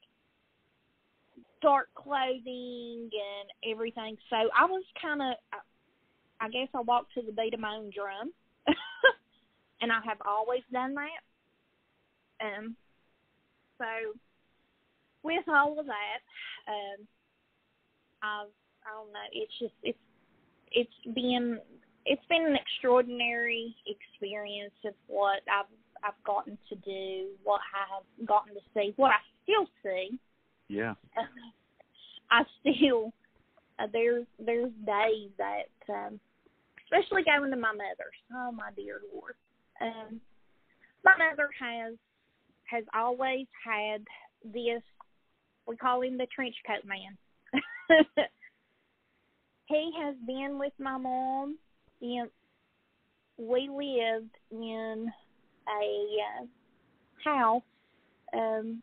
[1.62, 4.18] dark clothing and everything.
[4.30, 5.36] So I was kind of,
[6.40, 8.32] I guess I walked to the beat of my own drum,
[9.82, 12.46] and I have always done that.
[12.46, 12.76] Um,
[13.78, 13.86] so
[15.24, 16.22] with all of that,
[16.68, 17.08] um,
[18.22, 18.54] I've,
[18.86, 19.98] I don't know, it's just it's
[20.72, 21.60] it's been
[22.06, 25.66] it's been an extraordinary experience of what I've
[26.04, 30.20] I've gotten to do, what I have gotten to see, what I still see
[30.68, 30.94] yeah.
[32.32, 33.14] I still
[33.80, 36.20] uh, there's there's days that um
[36.84, 38.18] especially going to my mother's.
[38.34, 39.36] Oh my dear Lord.
[39.82, 40.20] Um
[41.04, 41.94] my mother has
[42.66, 44.04] has always had
[44.44, 44.84] this
[45.68, 47.18] we call him the trench coat man.
[49.66, 51.58] he has been with my mom
[52.00, 52.32] since
[53.38, 55.12] we lived in
[55.82, 56.46] a uh,
[57.30, 57.64] house
[58.34, 58.82] um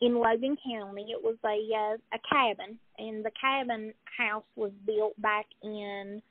[0.00, 1.06] in Logan County.
[1.10, 6.22] It was a uh, a cabin, and the cabin house was built back in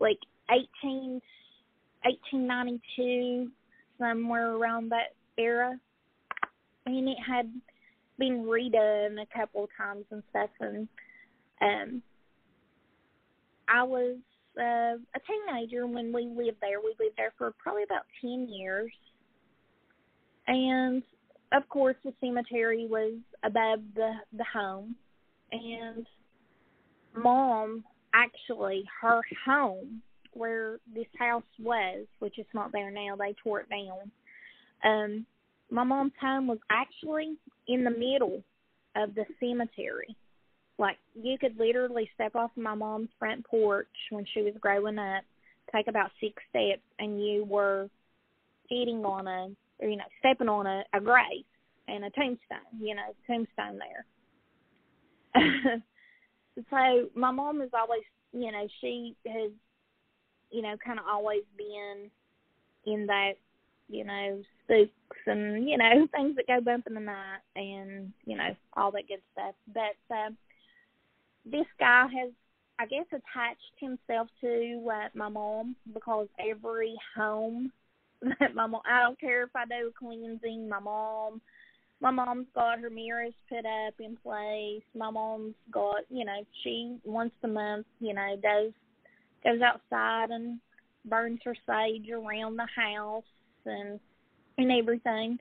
[0.00, 0.18] like
[0.50, 1.20] eighteen
[2.04, 3.50] eighteen ninety two,
[3.98, 5.78] somewhere around that era,
[6.86, 7.52] and it had
[8.18, 10.50] been redone a couple of times and stuff.
[10.60, 10.88] And
[11.60, 12.02] um,
[13.68, 14.16] I was
[14.58, 15.86] uh, a teenager.
[15.86, 16.80] When we lived there.
[16.80, 18.90] We lived there for probably about ten years,
[20.46, 21.02] and
[21.52, 24.96] of course the cemetery was above the the home.
[25.50, 26.06] And
[27.16, 27.84] mom
[28.14, 30.02] actually her home
[30.34, 34.10] where this house was which is not there now they tore it down.
[34.84, 35.26] Um
[35.70, 37.36] my mom's home was actually
[37.66, 38.42] in the middle
[38.96, 40.16] of the cemetery
[40.78, 45.24] like you could literally step off my mom's front porch when she was growing up
[45.74, 47.88] take about six steps and you were
[48.68, 49.48] sitting on a
[49.80, 51.44] or, you know, stepping on a, a grave
[51.86, 54.04] and a tombstone, you know, tombstone there.
[56.70, 58.02] so my mom has always,
[58.32, 59.50] you know, she has,
[60.50, 62.10] you know, kind of always been
[62.92, 63.34] in that,
[63.88, 68.36] you know, spooks and, you know, things that go bump in the night and, you
[68.36, 69.54] know, all that good stuff.
[69.72, 70.30] But uh,
[71.50, 72.32] this guy has
[72.80, 77.72] I guess attached himself to uh, my mom because every home
[78.22, 81.40] that my mom I don't care if I do cleansing, my mom
[82.00, 84.82] my mom's got her mirrors put up in place.
[84.94, 88.72] My mom's got, you know, she once a month, you know, does
[89.42, 90.60] goes outside and
[91.04, 93.24] burns her sage around the house
[93.64, 93.98] and
[94.58, 95.38] and everything,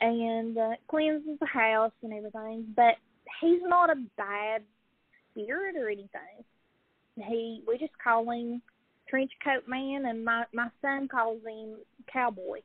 [0.00, 2.66] and uh, cleanses the house and everything.
[2.76, 2.94] But
[3.40, 4.62] he's not a bad
[5.32, 6.44] spirit or anything.
[7.16, 8.62] He we just call him
[9.08, 11.76] trench coat man, and my my son calls him
[12.10, 12.60] cowboy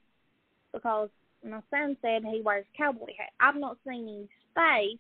[0.74, 1.10] because
[1.44, 3.30] my son said he wears cowboy hat.
[3.40, 5.00] I've not seen his face,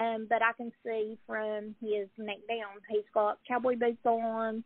[0.00, 4.64] um, but I can see from his neck down he's got cowboy boots on,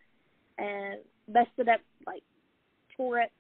[0.59, 2.23] and busted up like
[2.97, 3.31] tore up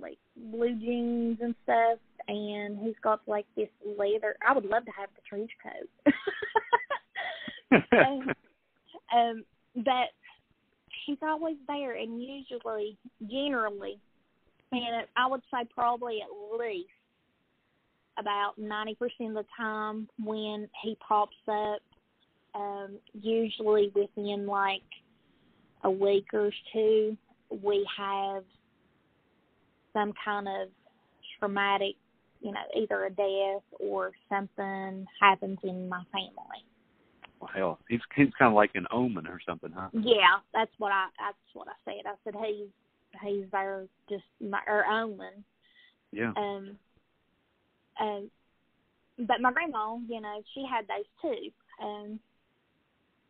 [0.00, 1.98] like blue jeans and stuff,
[2.28, 4.36] and he's got like this leather.
[4.46, 6.14] I would love to have the trench coat.
[7.72, 7.82] um,
[9.16, 9.44] um,
[9.76, 10.10] but
[11.06, 12.96] he's always there, and usually,
[13.28, 13.98] generally,
[14.72, 16.88] and I would say probably at least
[18.18, 21.80] about ninety percent of the time when he pops up,
[22.54, 24.82] um, usually within like
[25.82, 27.16] a week or two,
[27.62, 28.44] we have
[29.92, 30.68] some kind of
[31.38, 31.96] traumatic,
[32.40, 36.64] you know, either a death or something happens in my family.
[37.40, 39.88] Well, hell, he's he's kind of like an omen or something, huh?
[39.92, 42.04] Yeah, that's what I that's what I said.
[42.06, 42.68] I said he's
[43.24, 45.44] he's there just my or omen.
[46.12, 46.32] Yeah.
[46.36, 46.76] Um.
[47.98, 48.30] Um.
[49.18, 51.84] But my grandma, you know, she had those too.
[51.84, 52.20] Um.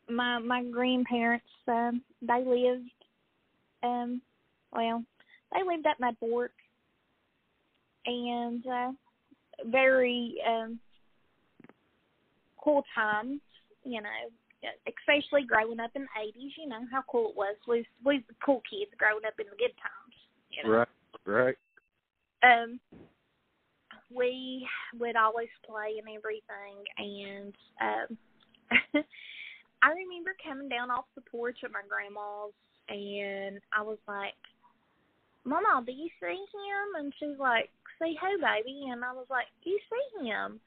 [0.09, 2.91] My my grandparents, um, they lived,
[3.85, 4.21] um,
[4.73, 5.05] well,
[5.53, 6.51] they lived at Mud Fork,
[8.07, 8.91] and uh,
[9.67, 10.81] very um
[12.59, 13.41] cool times
[13.85, 14.21] you know,
[14.87, 17.57] especially growing up in the eighties, you know how cool it was.
[17.67, 20.17] We we the cool kids growing up in the good times.
[20.51, 20.79] You know?
[20.79, 20.89] Right,
[21.27, 21.57] right.
[22.43, 22.81] Um,
[24.15, 24.67] we
[24.99, 29.05] would always play and everything, and um,
[29.83, 32.53] I remember coming down off the porch at my grandma's,
[32.89, 34.35] and I was like,
[35.45, 37.71] "Mama, do you see him?" And she's like,
[38.03, 40.61] "See who, baby?" And I was like, "You see him?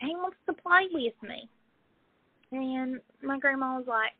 [0.00, 1.48] He wants to play with me."
[2.52, 4.16] And my grandma was like,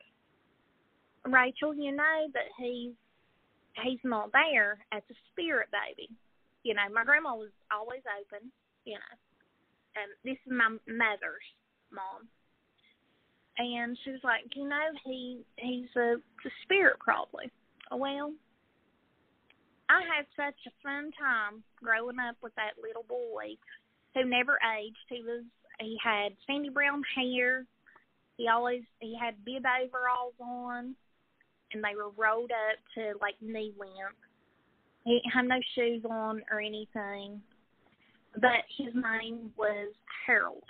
[1.25, 2.93] Rachel, you know that he's
[3.85, 6.11] he's not there as a spirit baby.
[6.63, 8.51] You know, my grandma was always open,
[8.85, 9.17] you know.
[9.97, 11.49] And this is my mother's
[11.93, 12.29] mom.
[13.59, 17.51] And she was like, You know, he he's a, a spirit probably.
[17.91, 18.33] Well,
[19.89, 23.57] I had such a fun time growing up with that little boy
[24.15, 24.97] who never aged.
[25.09, 25.45] He was
[25.81, 27.65] he had sandy brown hair,
[28.39, 30.95] he always he had bib overalls on,
[31.73, 34.17] and they were rolled up to like knee length.
[35.05, 37.43] He had no shoes on or anything,
[38.35, 39.93] but his name was
[40.27, 40.65] Harold.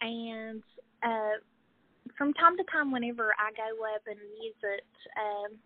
[0.00, 0.62] And
[1.02, 1.42] uh,
[2.16, 4.84] from time to time, whenever I go up and visit
[5.18, 5.58] um,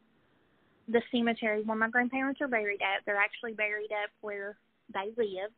[0.89, 4.57] the cemetery where my grandparents are buried at, they're actually buried up where
[4.93, 5.55] they lived.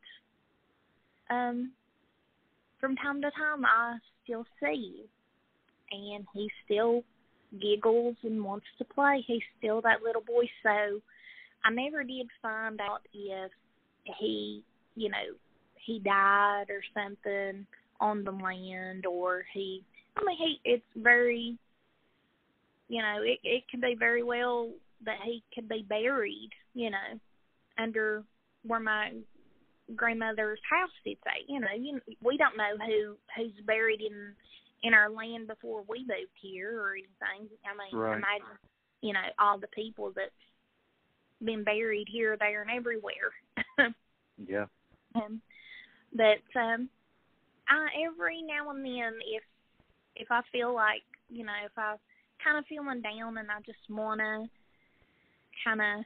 [1.29, 1.71] Um,
[2.79, 5.05] from time to time I still see.
[5.91, 7.03] And he still
[7.61, 9.23] giggles and wants to play.
[9.25, 10.43] He's still that little boy.
[10.63, 11.01] So
[11.63, 13.51] I never did find out if
[14.19, 14.63] he,
[14.95, 15.35] you know,
[15.85, 17.65] he died or something
[17.99, 19.83] on the land or he
[20.15, 21.57] I mean he it's very
[22.89, 24.69] you know, it it can be very well
[25.05, 27.19] that he could be buried, you know,
[27.77, 28.23] under
[28.63, 29.11] where my
[29.95, 31.47] grandmother's house sits at.
[31.47, 34.33] You know, you we don't know who who's buried in
[34.83, 37.49] in our land before we moved here or anything.
[37.65, 38.17] I mean, right.
[38.17, 38.57] imagine
[39.01, 40.31] you know all the people that's
[41.43, 43.31] been buried here, there, and everywhere.
[44.47, 44.65] yeah.
[45.15, 45.41] Um,
[46.13, 46.89] but um,
[47.69, 49.43] I every now and then, if
[50.15, 51.95] if I feel like you know, if I
[52.43, 54.45] kind of feeling down and I just wanna
[55.63, 56.05] kind of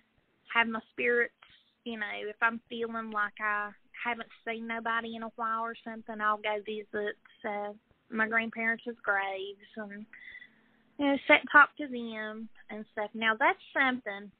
[0.53, 1.33] have my spirits
[1.83, 3.69] you know, if I'm feeling like I
[4.03, 7.15] haven't seen nobody in a while or something, I'll go visit
[7.47, 7.73] uh,
[8.09, 10.05] my grandparents' graves and
[10.99, 13.09] you know, sit and talk to them and stuff.
[13.13, 14.31] Now that's something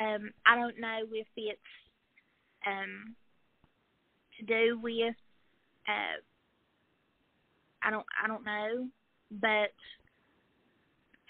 [0.00, 1.60] um I don't know if it's
[2.66, 3.14] um
[4.38, 5.14] to do with
[5.88, 6.18] uh
[7.82, 8.88] I don't I don't know,
[9.30, 9.72] but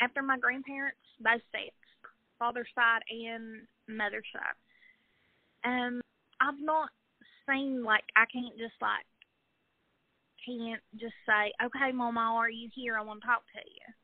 [0.01, 1.75] after my grandparents, both sets,
[2.39, 4.57] father's side and mother's side,
[5.69, 6.01] um,
[6.41, 6.91] I've not
[7.49, 9.05] seen like I can't just like
[10.47, 12.97] can't just say, Okay, Mama, are you here?
[12.97, 13.95] I want to talk to you.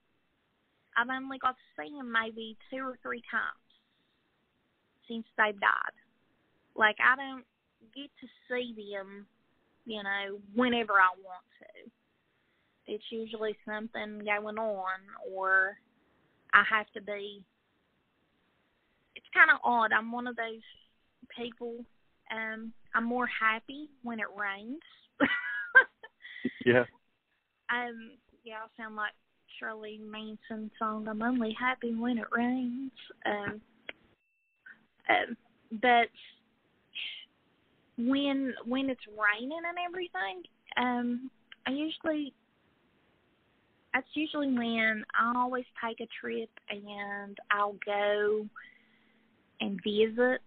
[0.96, 3.70] I've only got to see them maybe two or three times
[5.08, 5.96] since they've died.
[6.76, 7.44] Like I don't
[7.94, 9.26] get to see them,
[9.86, 11.90] you know, whenever I want to.
[12.86, 15.00] it's usually something going on,
[15.32, 15.78] or
[16.52, 17.42] I have to be.
[19.16, 19.92] It's kind of odd.
[19.92, 20.62] I'm one of those
[21.36, 21.84] people.
[22.30, 24.80] Um, I'm more happy when it rains.
[26.66, 26.84] yeah.
[27.70, 28.12] Um,
[28.44, 29.12] yeah, I sound like
[29.58, 31.08] Shirley Manson song.
[31.08, 32.92] I'm only happy when it rains.
[33.26, 33.60] Um,
[35.08, 35.36] um,
[35.82, 36.08] but
[37.96, 40.42] when when it's raining and everything,
[40.76, 41.30] um,
[41.66, 42.34] I usually
[43.92, 48.46] that's usually when I always take a trip and I'll go
[49.60, 50.42] and visit.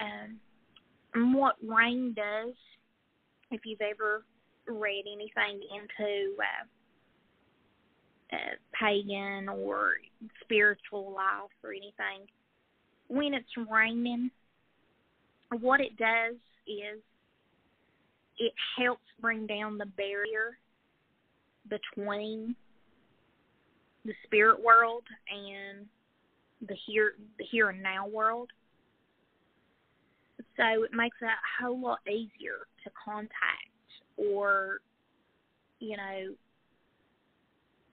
[0.00, 2.54] Um, what rain does,
[3.50, 4.24] if you've ever
[4.66, 9.94] read anything into uh, uh, pagan or
[10.42, 12.26] spiritual life or anything,
[13.08, 14.30] when it's raining,
[15.60, 16.34] what it does
[16.66, 17.00] is
[18.38, 20.58] it helps bring down the barrier
[21.68, 22.54] between
[24.04, 25.86] the spirit world and
[26.66, 28.48] the here the here and now world.
[30.56, 33.32] So it makes it a whole lot easier to contact
[34.16, 34.78] or
[35.80, 36.34] you know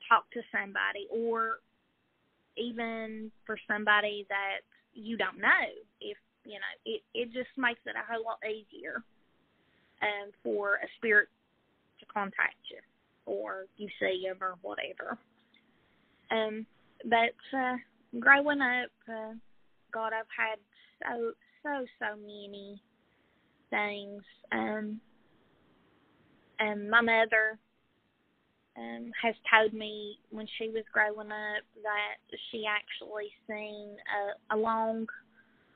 [0.09, 1.59] talk to somebody or
[2.57, 4.61] even for somebody that
[4.93, 5.65] you don't know
[6.01, 9.03] if you know it it just makes it a whole lot easier
[10.01, 11.27] um for a spirit
[11.99, 12.77] to contact you
[13.25, 15.17] or you see them or whatever.
[16.31, 16.65] Um
[17.03, 17.75] but uh
[18.19, 19.33] growing up uh
[19.91, 20.57] god i've had
[21.03, 21.33] so
[21.65, 22.81] so so many
[23.71, 25.01] things um
[26.59, 27.59] and my mother
[28.77, 34.57] um, has told me when she was growing up that she actually seen a, a
[34.57, 35.07] long,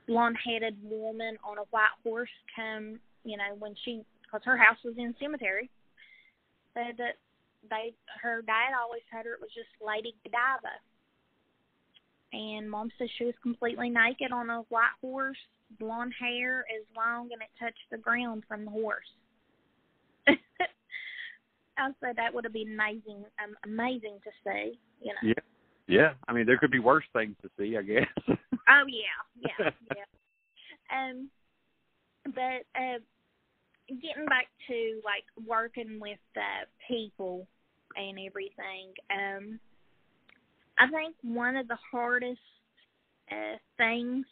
[0.08, 4.96] blonde-headed woman on a white horse come, you know, when she, because her house was
[4.98, 5.70] in cemetery.
[6.74, 7.16] Said that
[7.70, 10.76] they, her dad always told her it was just Lady Godiva.
[12.32, 15.38] And mom said she was completely naked on a white horse,
[15.78, 19.06] blonde hair is long, and it touched the ground from the horse.
[20.28, 24.80] I said that would have been amazing, um, amazing to see.
[25.02, 25.22] You know.
[25.24, 25.34] Yeah.
[25.88, 26.14] Yeah.
[26.28, 28.06] I mean, there could be worse things to see, I guess.
[28.28, 30.06] oh yeah, yeah, yeah.
[30.92, 31.30] Um,
[32.26, 33.00] but uh,
[33.88, 37.48] getting back to like working with uh, people
[37.96, 39.60] and everything, um,
[40.78, 42.40] I think one of the hardest
[43.32, 44.26] uh, things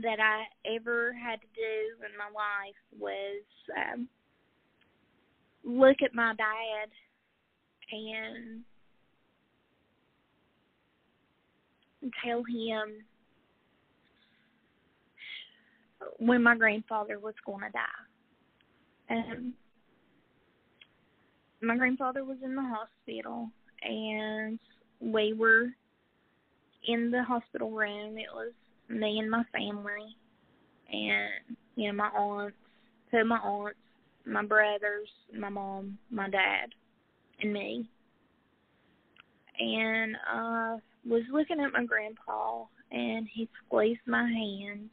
[0.00, 3.42] that I ever had to do in my life was
[3.76, 4.08] um,
[5.64, 6.88] look at my dad
[7.90, 8.62] and
[12.24, 13.04] tell him
[16.18, 19.14] when my grandfather was going to die.
[19.14, 19.54] Um,
[21.60, 23.50] my grandfather was in the hospital,
[23.82, 24.58] and
[25.00, 25.68] we were
[26.86, 28.18] in the hospital room.
[28.18, 28.52] It was
[28.88, 30.16] me and my family,
[30.92, 32.56] and you know my aunts,
[33.10, 33.78] two of my aunts,
[34.26, 36.68] my brothers, my mom, my dad,
[37.40, 37.88] and me.
[39.58, 40.78] And I uh,
[41.08, 44.90] was looking at my grandpa, and he squeezed my hand,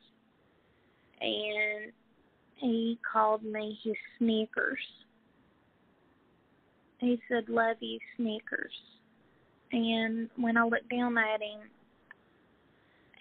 [1.22, 1.92] and
[2.56, 4.80] he called me his Snickers.
[7.00, 8.74] He said, "Love you, Snickers."
[9.72, 11.70] And when I looked down at him,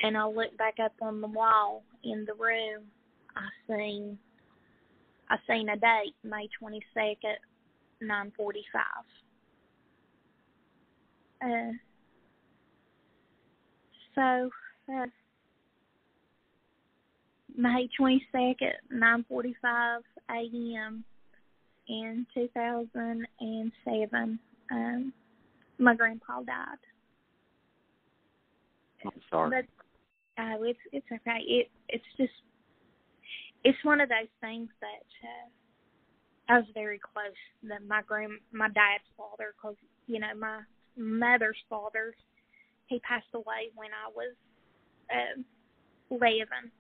[0.01, 2.85] and I looked back up on the wall in the room,
[3.37, 4.19] I seen
[5.31, 7.37] I seen a date, May 22nd,
[8.03, 8.65] 9:45.
[11.41, 11.73] Uh,
[14.15, 14.51] so
[14.93, 15.07] uh,
[17.57, 21.05] May 22nd, 9:45 a.m.
[21.89, 24.39] in 2007,
[24.71, 25.13] um,
[25.79, 26.77] my grandpa died.
[29.05, 29.51] I'm sorry.
[29.51, 29.65] But
[30.39, 31.41] uh, it's it's okay.
[31.47, 32.33] It it's just
[33.65, 37.35] it's one of those things that uh, I was very close.
[37.65, 40.61] That my grand, my dad's father, because you know my
[40.97, 42.15] mother's father,
[42.87, 44.35] he passed away when I was
[45.11, 46.71] uh, eleven.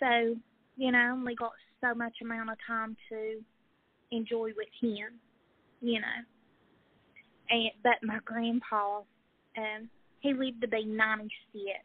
[0.00, 0.40] So
[0.76, 1.52] you know, I only got
[1.82, 3.40] so much amount of time to
[4.10, 5.20] enjoy with him.
[5.82, 6.18] You know,
[7.50, 9.02] and but my grandpa,
[9.58, 9.90] um,
[10.20, 11.80] he lived to be ninety six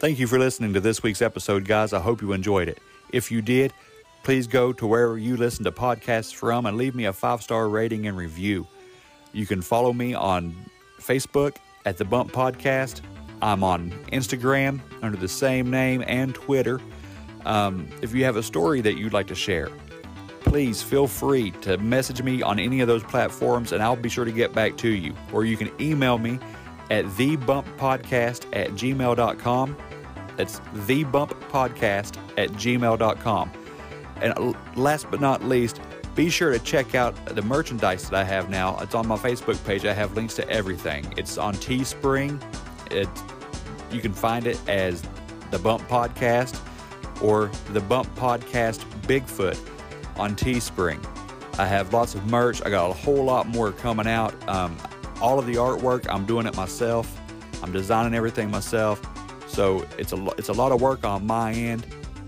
[0.00, 1.92] Thank you for listening to this week's episode, guys.
[1.92, 2.78] I hope you enjoyed it.
[3.12, 3.72] If you did,
[4.22, 7.68] please go to wherever you listen to podcasts from and leave me a five star
[7.68, 8.64] rating and review.
[9.32, 10.54] You can follow me on
[11.00, 13.00] Facebook at The Bump Podcast.
[13.42, 16.80] I'm on Instagram under the same name and Twitter.
[17.44, 19.68] Um, if you have a story that you'd like to share,
[20.48, 24.24] please feel free to message me on any of those platforms and I'll be sure
[24.24, 25.14] to get back to you.
[25.30, 26.38] Or you can email me
[26.90, 29.76] at thebumppodcast at gmail.com.
[30.36, 33.52] That's thebumppodcast at gmail.com.
[34.22, 35.80] And last but not least,
[36.14, 38.78] be sure to check out the merchandise that I have now.
[38.80, 39.84] It's on my Facebook page.
[39.84, 41.12] I have links to everything.
[41.18, 42.42] It's on Teespring.
[42.90, 43.08] It
[43.92, 45.02] you can find it as
[45.50, 46.60] the Bump Podcast
[47.22, 49.58] or the Bump Podcast Bigfoot
[50.18, 51.04] on Teespring.
[51.58, 52.62] I have lots of merch.
[52.64, 54.34] I got a whole lot more coming out.
[54.48, 54.76] Um,
[55.20, 57.20] all of the artwork, I'm doing it myself.
[57.62, 59.02] I'm designing everything myself.
[59.48, 61.86] So it's a it's a lot of work on my end,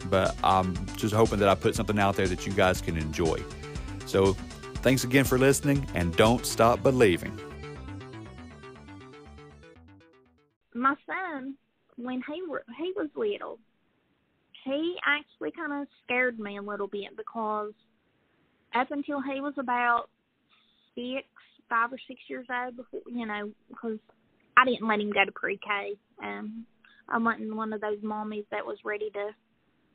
[0.08, 3.40] but I'm just hoping that I put something out there that you guys can enjoy.
[4.06, 4.32] So
[4.76, 7.38] thanks again for listening, and don't stop believing.
[10.74, 11.56] My son,
[11.96, 12.42] when he
[12.78, 13.58] he was little,
[14.64, 17.72] he actually kind of scared me a little bit because
[18.74, 20.06] up until he was about
[20.94, 21.26] six,
[21.68, 23.98] five or six years old, before you know, because
[24.56, 25.92] I didn't let him go to pre-K.
[26.22, 26.66] Um,
[27.08, 29.30] I wasn't one of those mommies that was ready to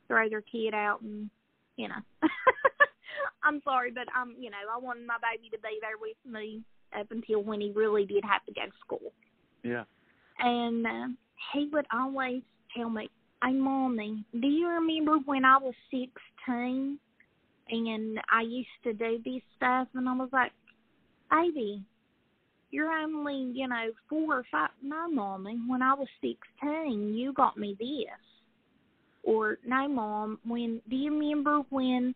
[0.08, 1.30] throw their kid out and
[1.76, 2.02] you know.
[3.42, 6.62] I'm sorry, but um, you know, I wanted my baby to be there with me
[6.98, 9.12] up until when he really did have to go to school.
[9.62, 9.84] Yeah.
[10.38, 11.08] And uh,
[11.52, 12.42] he would always
[12.76, 13.08] tell me,
[13.42, 16.98] "Hey, mommy, do you remember when I was 16
[17.68, 20.52] and I used to do this stuff?" And I was like,
[21.30, 21.84] "Baby,
[22.70, 24.70] you're only, you know, four or five.
[24.82, 28.26] No, mommy, when I was 16, you got me this."
[29.22, 32.14] Or no, mom, when do you remember when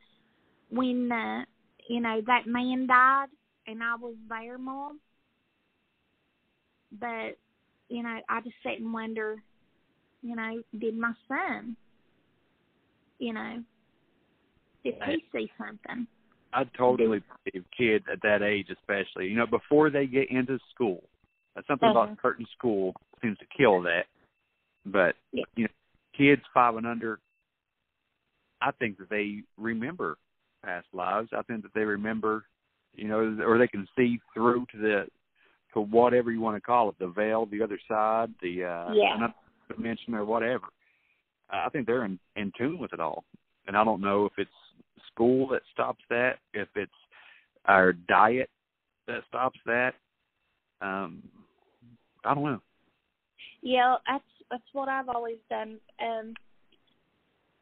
[0.71, 1.45] when uh,
[1.89, 3.29] you know that man died
[3.67, 5.01] and I was there, mom?
[6.93, 7.37] But
[7.89, 9.43] you know, I just sit and wonder,
[10.23, 11.77] you know, did my son,
[13.19, 13.63] you know,
[14.85, 16.07] did he see something?
[16.53, 21.03] I totally believe kids at that age, especially, you know, before they get into school.
[21.55, 22.01] That's something uh-huh.
[22.01, 24.05] about certain school seems to kill that.
[24.87, 25.45] But yeah.
[25.57, 25.71] you know,
[26.17, 27.21] kids five and under,
[28.61, 30.17] I think that they remember
[30.65, 31.31] past lives.
[31.37, 32.45] I think that they remember,
[32.95, 35.07] you know, or they can see through to the
[35.75, 39.29] to whatever you want to call it, the veil, the other side, the uh yeah.
[39.75, 40.67] Dimension or whatever.
[41.51, 43.25] I think they're in in tune with it all.
[43.67, 44.51] And I don't know if it's
[45.13, 46.93] school that stops that, if it's
[47.67, 48.51] our diet
[49.07, 49.95] that stops that.
[50.81, 51.23] Um
[52.25, 52.63] I don't know.
[53.63, 55.79] Yeah, that's that's what I've always done.
[56.01, 56.35] Um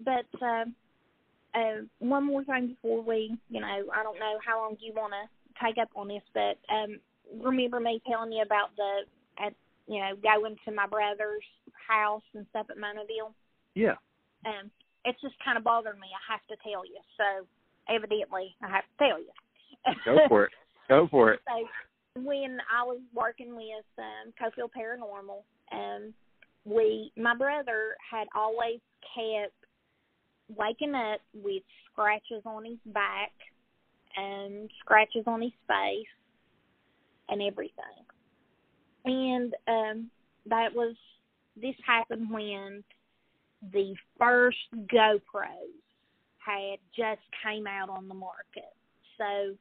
[0.04, 0.74] but um
[1.54, 5.12] uh, one more thing before we, you know, I don't know how long you want
[5.12, 7.00] to take up on this, but um,
[7.42, 9.00] remember me telling you about the,
[9.88, 11.44] you know, going to my brother's
[11.88, 13.32] house and stuff at Monaville?
[13.74, 13.96] Yeah.
[14.46, 14.70] Um,
[15.04, 16.08] it's just kind of bothered me.
[16.12, 17.00] I have to tell you.
[17.16, 17.46] So
[17.92, 19.32] evidently, I have to tell you.
[20.04, 20.52] Go for it.
[20.88, 21.40] Go for it.
[21.46, 25.42] So when I was working with um, Cofield Paranormal,
[25.72, 26.14] um,
[26.64, 28.80] we, my brother had always
[29.14, 29.54] kept
[30.54, 33.32] waking up with scratches on his back
[34.16, 36.06] and scratches on his face
[37.28, 38.04] and everything.
[39.08, 40.10] And um
[40.46, 40.94] that was
[41.60, 42.84] this happened when
[43.72, 44.58] the first
[44.92, 45.74] GoPros
[46.38, 48.72] had just came out on the market.
[49.18, 49.54] So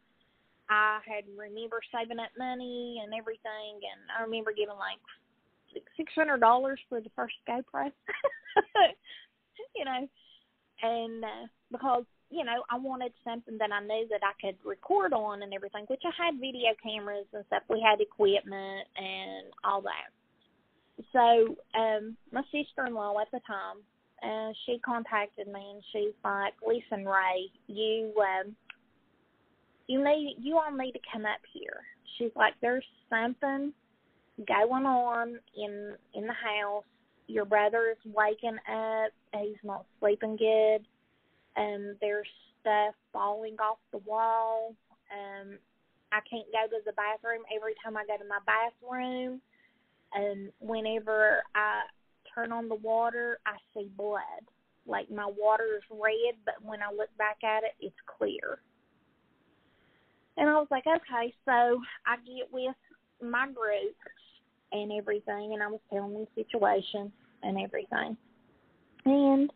[0.69, 4.99] I had remember saving up money and everything and I remember giving like
[5.95, 7.91] six hundred dollars for the first GoPro.
[9.75, 10.07] you know,
[10.81, 15.13] and uh, because you know I wanted something that I knew that I could record
[15.13, 17.63] on and everything, which I had video cameras and stuff.
[17.69, 20.11] We had equipment and all that.
[21.13, 23.77] So um my sister-in-law at the time,
[24.23, 28.55] uh, she contacted me and she's like, "Listen, Ray, you um,
[29.87, 31.81] you need you all need to come up here."
[32.17, 33.73] She's like, "There's something
[34.47, 36.83] going on in in the house
[37.27, 39.11] your brother is waking up.
[39.33, 40.85] He's not sleeping good.
[41.57, 42.27] Um, there's
[42.61, 44.75] stuff falling off the wall.
[45.11, 45.57] Um,
[46.11, 49.41] I can't go to the bathroom every time I go to my bathroom.
[50.13, 51.81] And whenever I
[52.33, 54.21] turn on the water, I see blood.
[54.85, 58.59] Like my water is red, but when I look back at it, it's clear.
[60.37, 62.75] And I was like, okay, so I get with
[63.21, 63.95] my group
[64.71, 67.11] and everything, and I was telling them the situation
[67.43, 68.15] and everything.
[69.05, 69.51] And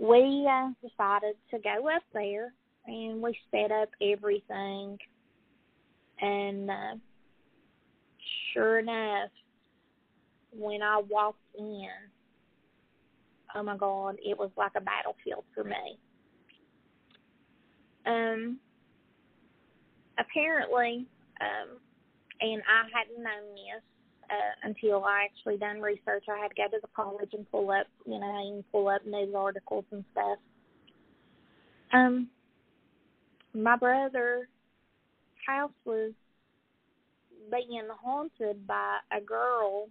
[0.00, 2.52] we uh, decided to go up there,
[2.86, 4.98] and we set up everything.
[6.20, 6.94] And uh,
[8.52, 9.30] sure enough,
[10.52, 11.88] when I walked in,
[13.54, 15.98] oh my God, it was like a battlefield for me.
[18.06, 18.58] Um,
[20.18, 21.06] apparently,
[21.40, 21.78] um,
[22.40, 23.82] and I hadn't known this
[24.30, 26.24] uh, until I actually done research.
[26.28, 29.04] I had to go to the college and pull up, you know, and pull up
[29.06, 30.38] news articles and stuff.
[31.92, 32.28] Um,
[33.54, 34.46] my brother's
[35.46, 36.12] house was
[37.50, 39.88] being haunted by a girl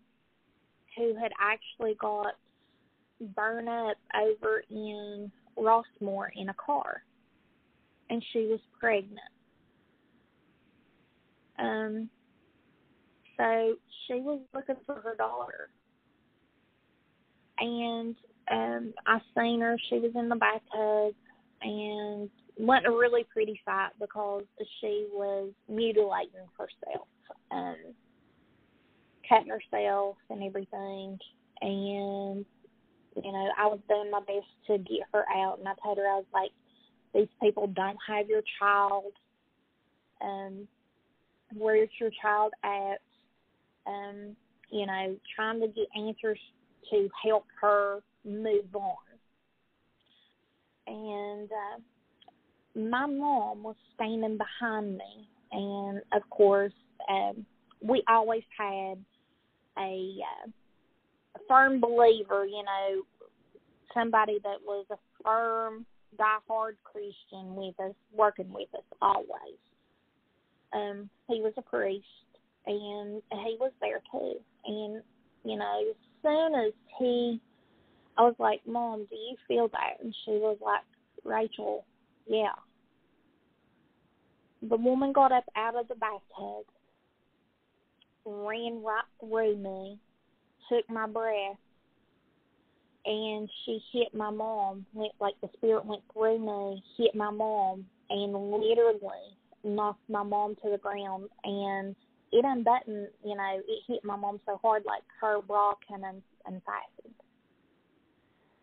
[0.96, 2.34] who had actually got
[3.36, 7.02] burned up over in Rossmore in a car,
[8.10, 9.20] and she was pregnant.
[11.58, 12.10] Um,
[13.38, 13.76] so
[14.08, 15.70] she was looking for her daughter,
[17.60, 18.16] and
[18.52, 19.78] um, I seen her.
[19.90, 21.14] She was in the bathtub,
[21.62, 24.44] and wasn't a really pretty sight because
[24.82, 27.08] she was mutilating herself,
[27.52, 27.76] um,
[29.28, 31.20] cutting herself and everything.
[31.62, 32.46] And
[33.16, 36.08] you know, I was doing my best to get her out, and I told her
[36.08, 36.52] I was like,
[37.14, 39.14] "These people don't have your child.
[40.22, 40.68] Um,
[41.56, 43.00] where's your child at?
[43.88, 44.36] Um,
[44.70, 46.40] you know, trying to get answers
[46.92, 48.98] to help her move on."
[50.88, 56.74] And uh, my mom was standing behind me, and of course,
[57.10, 57.46] um,
[57.82, 58.98] we always had
[59.78, 60.50] a, uh,
[61.36, 63.02] a firm believer, you know,
[63.94, 65.86] somebody that was a firm,
[66.18, 69.60] die-hard Christian with us, working with us always.
[70.74, 72.06] Um, he was a priest,
[72.68, 74.36] and he was there too.
[74.66, 75.02] And
[75.44, 77.42] you know, as soon as he,
[78.18, 80.84] I was like, "Mom, do you feel that?" And she was like,
[81.24, 81.86] "Rachel,
[82.28, 82.54] yeah."
[84.62, 86.66] The woman got up out of the bathtub,
[88.26, 90.00] ran right through me,
[90.68, 91.58] took my breath,
[93.06, 94.86] and she hit my mom.
[94.94, 100.56] Went like the spirit went through me, hit my mom, and literally knocked my mom
[100.56, 101.30] to the ground.
[101.44, 101.96] And
[102.32, 106.22] it unbuttoned, you know, it hit my mom so hard like her bra came un-
[106.46, 107.14] unfastened.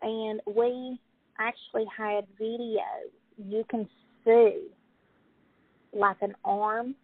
[0.01, 0.99] And we
[1.39, 2.83] actually had video.
[3.37, 3.87] You can
[4.23, 4.67] see
[5.93, 6.95] like an arm,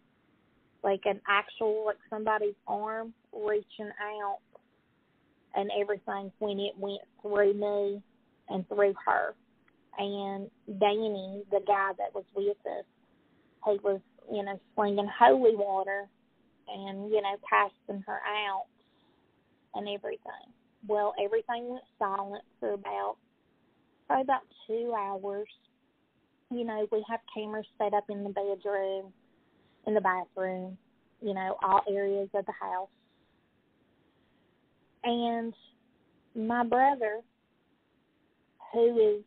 [0.84, 4.38] like an actual like somebody's arm reaching out
[5.54, 8.02] and everything when it went through me
[8.48, 9.34] and through her.
[9.98, 10.48] And
[10.80, 12.84] Danny, the guy that was with us,
[13.66, 14.00] he was,
[14.32, 16.08] you know, slinging holy water
[16.68, 18.66] and, you know, casting her out
[19.74, 20.52] and everything.
[20.86, 23.16] Well, everything went silent for about
[24.06, 25.48] probably about two hours
[26.52, 29.12] you know, we have cameras set up in the bedroom,
[29.86, 30.76] in the bathroom,
[31.20, 32.88] you know, all areas of the house.
[35.04, 35.54] And
[36.34, 37.20] my brother,
[38.72, 39.24] who is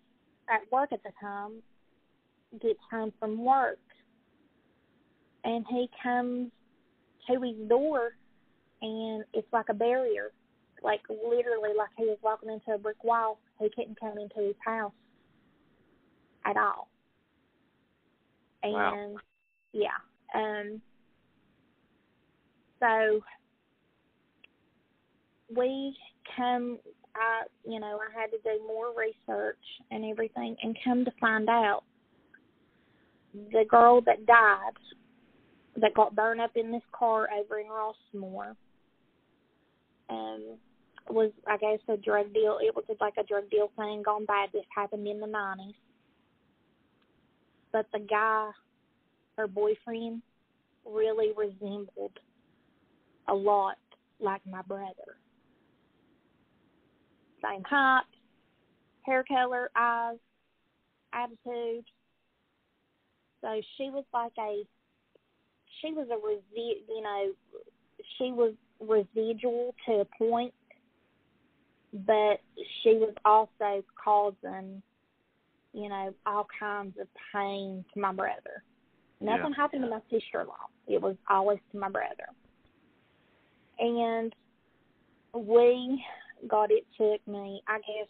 [0.49, 1.61] at work at the time,
[2.61, 3.79] gets home from work
[5.43, 6.51] and he comes
[7.27, 8.11] to his door
[8.81, 10.31] and it's like a barrier.
[10.83, 13.39] Like literally like he was walking into a brick wall.
[13.59, 14.91] He couldn't come into his house
[16.45, 16.89] at all.
[18.63, 19.15] And Wow.
[19.73, 19.97] yeah.
[20.33, 20.81] Um
[22.79, 23.21] so
[25.55, 25.95] we
[26.35, 26.79] come
[27.15, 29.57] I you know, I had to do more research
[29.91, 31.83] and everything and come to find out
[33.51, 34.73] the girl that died
[35.81, 38.55] that got burned up in this car over in Rossmore
[40.09, 40.57] um
[41.09, 44.49] was I guess a drug deal it was like a drug deal thing gone bad
[44.53, 45.75] this happened in the nineties.
[47.71, 48.51] But the guy,
[49.37, 50.21] her boyfriend,
[50.85, 52.17] really resembled
[53.27, 53.77] a lot
[54.19, 55.17] like my brother.
[57.43, 58.03] Same height,
[59.01, 60.17] hair color, eyes,
[61.13, 61.83] attitude.
[63.41, 64.63] So she was like a,
[65.81, 67.31] she was a resi, you know,
[68.17, 70.53] she was residual to a point,
[72.05, 72.39] but
[72.81, 74.81] she was also causing,
[75.73, 78.63] you know, all kinds of pain to my brother.
[79.21, 79.55] Nothing Yeah.
[79.55, 80.67] happened to my sister-in-law.
[80.87, 82.27] It was always to my brother.
[83.79, 84.33] And
[85.33, 86.05] we
[86.47, 88.07] God, it took me, I guess,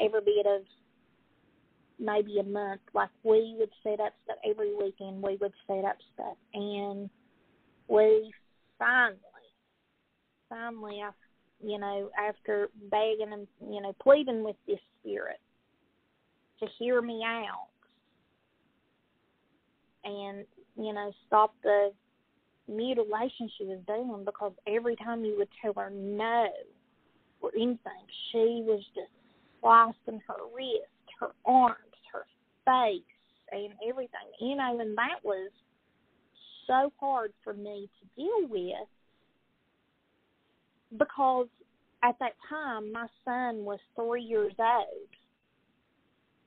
[0.00, 0.62] every bit of
[1.98, 2.80] maybe a month.
[2.92, 5.22] Like we would set up stuff every weekend.
[5.22, 7.08] We would set up stuff, and
[7.88, 8.32] we
[8.78, 9.18] finally,
[10.48, 11.10] finally, I,
[11.62, 15.40] you know, after begging and you know pleading with this spirit
[16.60, 17.68] to hear me out,
[20.04, 20.44] and
[20.76, 21.92] you know stop the
[22.68, 26.46] mutilation she was doing because every time you would tell her no
[27.40, 27.76] or anything,
[28.30, 29.10] she was just
[29.60, 30.88] slicing her wrist,
[31.24, 31.76] her arms,
[32.12, 32.26] her
[32.64, 33.02] face,
[33.52, 35.50] and everything, you know, and that was
[36.66, 38.88] so hard for me to deal with
[40.98, 41.46] because
[42.02, 45.08] at that time my son was three years old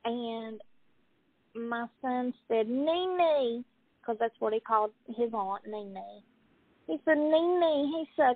[0.05, 0.59] and
[1.55, 3.63] my son said Nene
[3.99, 6.21] because that's what he called his aunt Nene.
[6.87, 7.91] He said Nene.
[7.93, 8.35] He said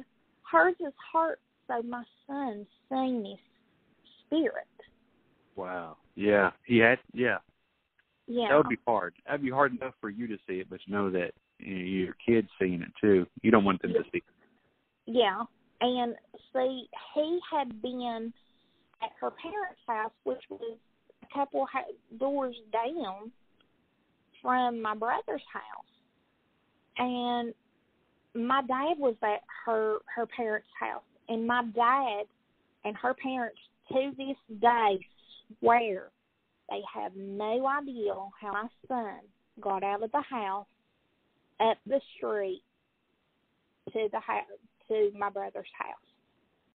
[0.52, 3.40] hers is heart, so my son seen his
[4.26, 4.68] spirit.
[5.56, 5.98] Wow.
[6.22, 6.52] Yeah.
[6.65, 6.99] He had.
[7.14, 7.38] Yeah.
[8.27, 8.49] Yeah.
[8.49, 9.14] That would be hard.
[9.26, 11.84] That'd be hard enough for you to see it, but you know that you know,
[11.84, 13.26] your kid's seeing it too.
[13.41, 14.18] You don't want them to see.
[14.18, 14.23] It.
[15.07, 15.43] Yeah.
[15.81, 16.15] And
[16.53, 18.31] see, he had been
[19.02, 20.77] at her parents' house, which was
[21.23, 23.31] a couple ha- doors down
[24.41, 25.85] from my brother's house,
[26.98, 27.53] and
[28.35, 32.26] my dad was at her her parents' house, and my dad
[32.85, 33.60] and her parents
[33.91, 34.99] to this day
[35.60, 36.10] swear
[36.69, 39.19] they have no idea how my son
[39.60, 40.68] got out of the house
[41.60, 42.64] up the street
[43.94, 44.45] to the house
[44.88, 46.11] to my brother's house.